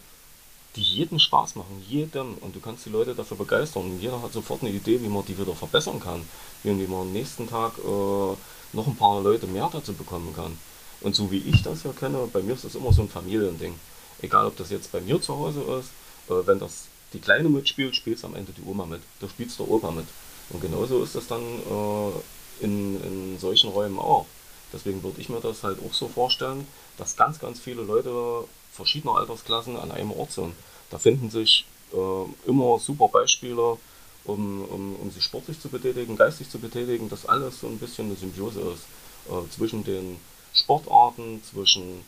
[0.77, 2.35] die jeden Spaß machen, jeden.
[2.35, 3.85] Und du kannst die Leute dafür begeistern.
[3.85, 6.23] Und jeder hat sofort eine Idee, wie man die wieder verbessern kann.
[6.63, 8.37] Wie man am nächsten Tag äh,
[8.73, 10.57] noch ein paar Leute mehr dazu bekommen kann.
[11.01, 13.75] Und so wie ich das ja kenne, bei mir ist das immer so ein Familiending.
[14.23, 15.91] Egal, ob das jetzt bei mir zu Hause ist,
[16.31, 19.01] äh, wenn das die Kleine mitspielt, spielt es am Ende die Oma mit.
[19.21, 20.07] Da spielt der Opa mit.
[20.51, 24.27] Und genauso ist das dann äh, in, in solchen Räumen auch.
[24.73, 26.67] Deswegen würde ich mir das halt auch so vorstellen,
[26.97, 30.55] dass ganz, ganz viele Leute verschiedener Altersklassen an einem Ort sind.
[30.91, 33.77] Da finden sich äh, immer super Beispiele,
[34.25, 38.07] um, um, um sich sportlich zu betätigen, geistig zu betätigen, dass alles so ein bisschen
[38.07, 38.85] eine Symbiose ist
[39.29, 40.19] äh, zwischen den
[40.53, 42.05] Sportarten, zwischen,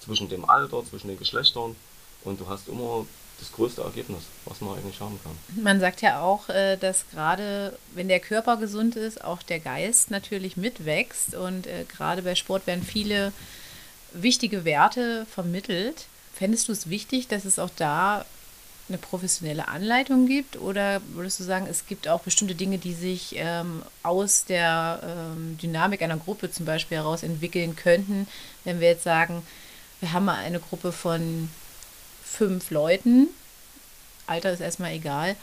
[0.00, 1.76] zwischen dem Alter, zwischen den Geschlechtern
[2.24, 3.06] und du hast immer
[3.38, 5.62] das größte Ergebnis, was man eigentlich haben kann.
[5.62, 10.10] Man sagt ja auch, äh, dass gerade wenn der Körper gesund ist, auch der Geist
[10.10, 13.32] natürlich mitwächst und äh, gerade bei Sport werden viele
[14.12, 16.06] wichtige Werte vermittelt.
[16.34, 18.24] Fändest du es wichtig, dass es auch da
[18.88, 20.56] eine professionelle Anleitung gibt?
[20.56, 25.58] Oder würdest du sagen, es gibt auch bestimmte Dinge, die sich ähm, aus der ähm,
[25.58, 28.28] Dynamik einer Gruppe zum Beispiel heraus entwickeln könnten?
[28.64, 29.42] Wenn wir jetzt sagen,
[30.00, 31.48] wir haben mal eine Gruppe von
[32.22, 33.28] fünf Leuten,
[34.26, 35.36] Alter ist erstmal egal,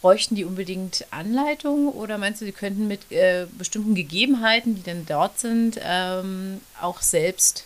[0.00, 5.06] bräuchten die unbedingt Anleitung oder meinst du, sie könnten mit äh, bestimmten Gegebenheiten, die dann
[5.06, 7.64] dort sind, ähm, auch selbst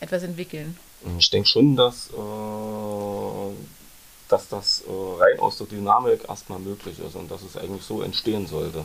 [0.00, 0.78] etwas entwickeln?
[1.18, 3.54] Ich denke schon, dass, äh,
[4.28, 8.02] dass das äh, rein aus der Dynamik erstmal möglich ist und dass es eigentlich so
[8.02, 8.84] entstehen sollte.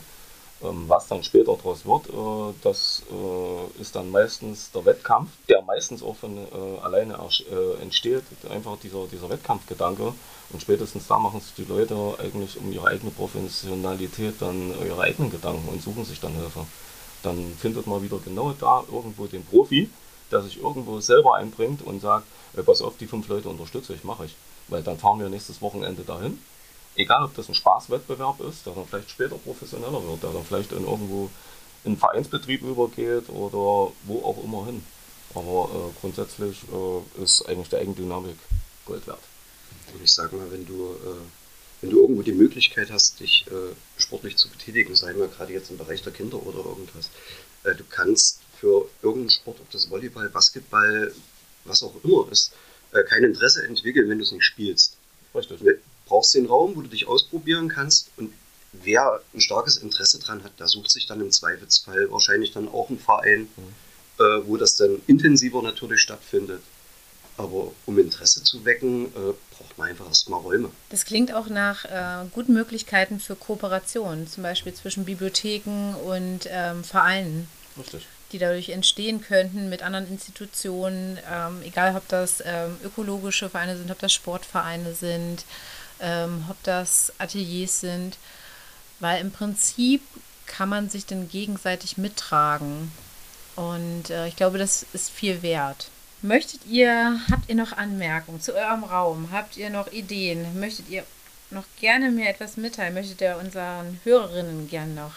[0.63, 5.61] Ähm, was dann später daraus wird, äh, das äh, ist dann meistens der Wettkampf, der
[5.61, 7.19] meistens auch von äh, alleine
[7.81, 10.13] entsteht, einfach dieser, dieser Wettkampfgedanke.
[10.51, 15.31] Und spätestens da machen sich die Leute eigentlich um ihre eigene Professionalität dann ihre eigenen
[15.31, 16.65] Gedanken und suchen sich dann Hilfe.
[17.23, 19.89] Dann findet man wieder genau da irgendwo den Profi,
[20.31, 22.27] der sich irgendwo selber einbringt und sagt,
[22.65, 24.35] pass auf, die fünf Leute unterstütze ich, mache ich.
[24.67, 26.37] Weil dann fahren wir nächstes Wochenende dahin
[26.95, 30.71] egal ob das ein Spaßwettbewerb ist, der dann vielleicht später professioneller wird, der dann vielleicht
[30.71, 31.29] in irgendwo
[31.83, 34.83] in einen Vereinsbetrieb übergeht oder wo auch immer hin.
[35.35, 38.37] Aber äh, grundsätzlich äh, ist eigentlich der Eigendynamik
[38.85, 39.19] Gold wert.
[39.93, 43.73] Und ich sage mal, wenn du, äh, wenn du irgendwo die Möglichkeit hast, dich äh,
[43.97, 47.09] sportlich zu betätigen, sei mal gerade jetzt im Bereich der Kinder oder irgendwas,
[47.63, 51.13] äh, du kannst für irgendeinen Sport, ob das Volleyball, Basketball,
[51.65, 52.53] was auch immer ist,
[52.91, 54.97] äh, kein Interesse entwickeln, wenn du es nicht spielst.
[55.33, 55.59] Richtig
[56.05, 58.33] brauchst den Raum, wo du dich ausprobieren kannst und
[58.73, 62.89] wer ein starkes Interesse dran hat, der sucht sich dann im Zweifelsfall wahrscheinlich dann auch
[62.89, 64.23] einen Verein, mhm.
[64.23, 66.61] äh, wo das dann intensiver natürlich stattfindet.
[67.35, 70.69] Aber um Interesse zu wecken, äh, braucht man einfach erstmal Räume.
[70.89, 76.83] Das klingt auch nach äh, guten Möglichkeiten für Kooperation, zum Beispiel zwischen Bibliotheken und ähm,
[76.83, 77.47] Vereinen.
[77.77, 78.07] Richtig.
[78.31, 83.89] Die dadurch entstehen könnten mit anderen Institutionen, ähm, egal ob das ähm, ökologische Vereine sind,
[83.89, 85.45] ob das Sportvereine sind,
[86.03, 88.17] ähm, ob das Ateliers sind,
[88.99, 90.01] weil im Prinzip
[90.45, 92.91] kann man sich dann gegenseitig mittragen.
[93.55, 95.89] Und äh, ich glaube, das ist viel wert.
[96.21, 99.29] Möchtet ihr, habt ihr noch Anmerkungen zu eurem Raum?
[99.31, 100.59] Habt ihr noch Ideen?
[100.59, 101.03] Möchtet ihr
[101.49, 102.93] noch gerne mir etwas mitteilen?
[102.93, 105.13] Möchtet ihr unseren Hörerinnen gerne noch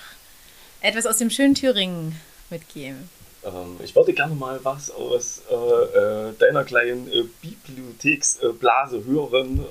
[0.80, 2.20] etwas aus dem schönen Thüringen
[2.50, 3.08] mitgeben?
[3.44, 9.64] Ähm, ich würde gerne mal was aus äh, äh, deiner kleinen äh, Bibliotheksblase hören.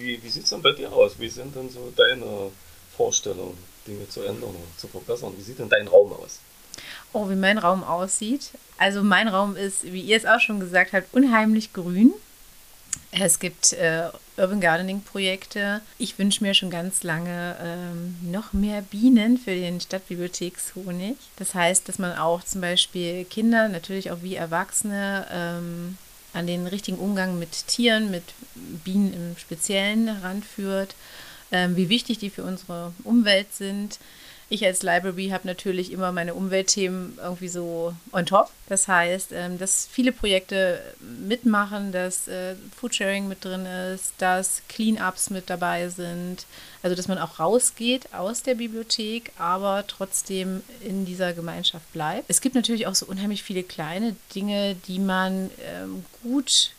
[0.00, 1.18] Wie, wie sieht es denn bei dir aus?
[1.18, 2.50] Wie sind denn so deine
[2.96, 5.34] Vorstellungen, Dinge zu ändern und zu verbessern?
[5.36, 6.40] Wie sieht denn dein Raum aus?
[7.12, 8.50] Oh, wie mein Raum aussieht.
[8.78, 12.14] Also mein Raum ist, wie ihr es auch schon gesagt habt, unheimlich grün.
[13.12, 15.80] Es gibt äh, Urban Gardening Projekte.
[15.98, 21.16] Ich wünsche mir schon ganz lange ähm, noch mehr Bienen für den Stadtbibliothekshonig.
[21.36, 25.98] Das heißt, dass man auch zum Beispiel Kinder, natürlich auch wie Erwachsene, ähm,
[26.32, 28.22] an den richtigen Umgang mit Tieren, mit
[28.54, 30.94] Bienen im Speziellen heranführt,
[31.52, 33.98] ähm, wie wichtig die für unsere Umwelt sind.
[34.52, 38.50] Ich als Library habe natürlich immer meine Umweltthemen irgendwie so on top.
[38.68, 40.82] Das heißt, ähm, dass viele Projekte
[41.24, 46.46] mitmachen, dass äh, Foodsharing mit drin ist, dass Cleanups mit dabei sind.
[46.82, 52.24] Also, dass man auch rausgeht aus der Bibliothek, aber trotzdem in dieser Gemeinschaft bleibt.
[52.26, 56.72] Es gibt natürlich auch so unheimlich viele kleine Dinge, die man ähm, gut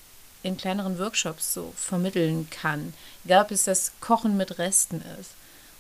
[0.43, 2.93] in kleineren Workshops so vermitteln kann.
[3.23, 5.35] Egal, ob es das Kochen mit Resten ist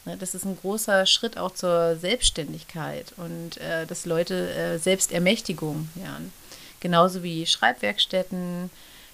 [0.05, 6.33] das ist ein großer Schritt auch zur Selbstständigkeit und äh, dass Leute äh, Selbstermächtigung lernen.
[6.79, 8.71] Genauso wie Schreibwerkstätten,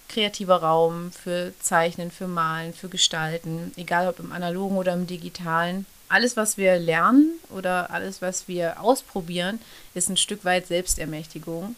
[0.08, 5.86] kreativer Raum für Zeichnen, für Malen, für Gestalten, egal ob im analogen oder im digitalen.
[6.08, 9.60] Alles, was wir lernen oder alles, was wir ausprobieren,
[9.94, 11.76] ist ein Stück weit Selbstermächtigung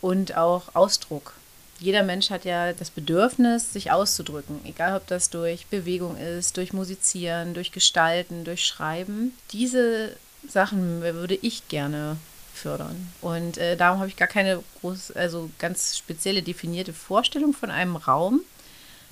[0.00, 1.32] und auch Ausdruck
[1.78, 6.72] jeder Mensch hat ja das Bedürfnis, sich auszudrücken, egal ob das durch Bewegung ist, durch
[6.72, 9.36] Musizieren, durch Gestalten, durch Schreiben.
[9.52, 10.16] Diese
[10.48, 12.16] Sachen würde ich gerne
[12.54, 13.12] fördern.
[13.20, 17.96] Und äh, darum habe ich gar keine groß, also ganz spezielle definierte Vorstellung von einem
[17.96, 18.40] Raum,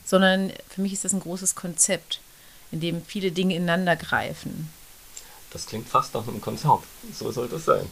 [0.04, 2.20] sondern für mich ist das ein großes Konzept,
[2.70, 4.70] in dem viele Dinge ineinander greifen.
[5.50, 6.82] Das klingt fast nach einem Konzert.
[7.12, 7.86] So soll das sein.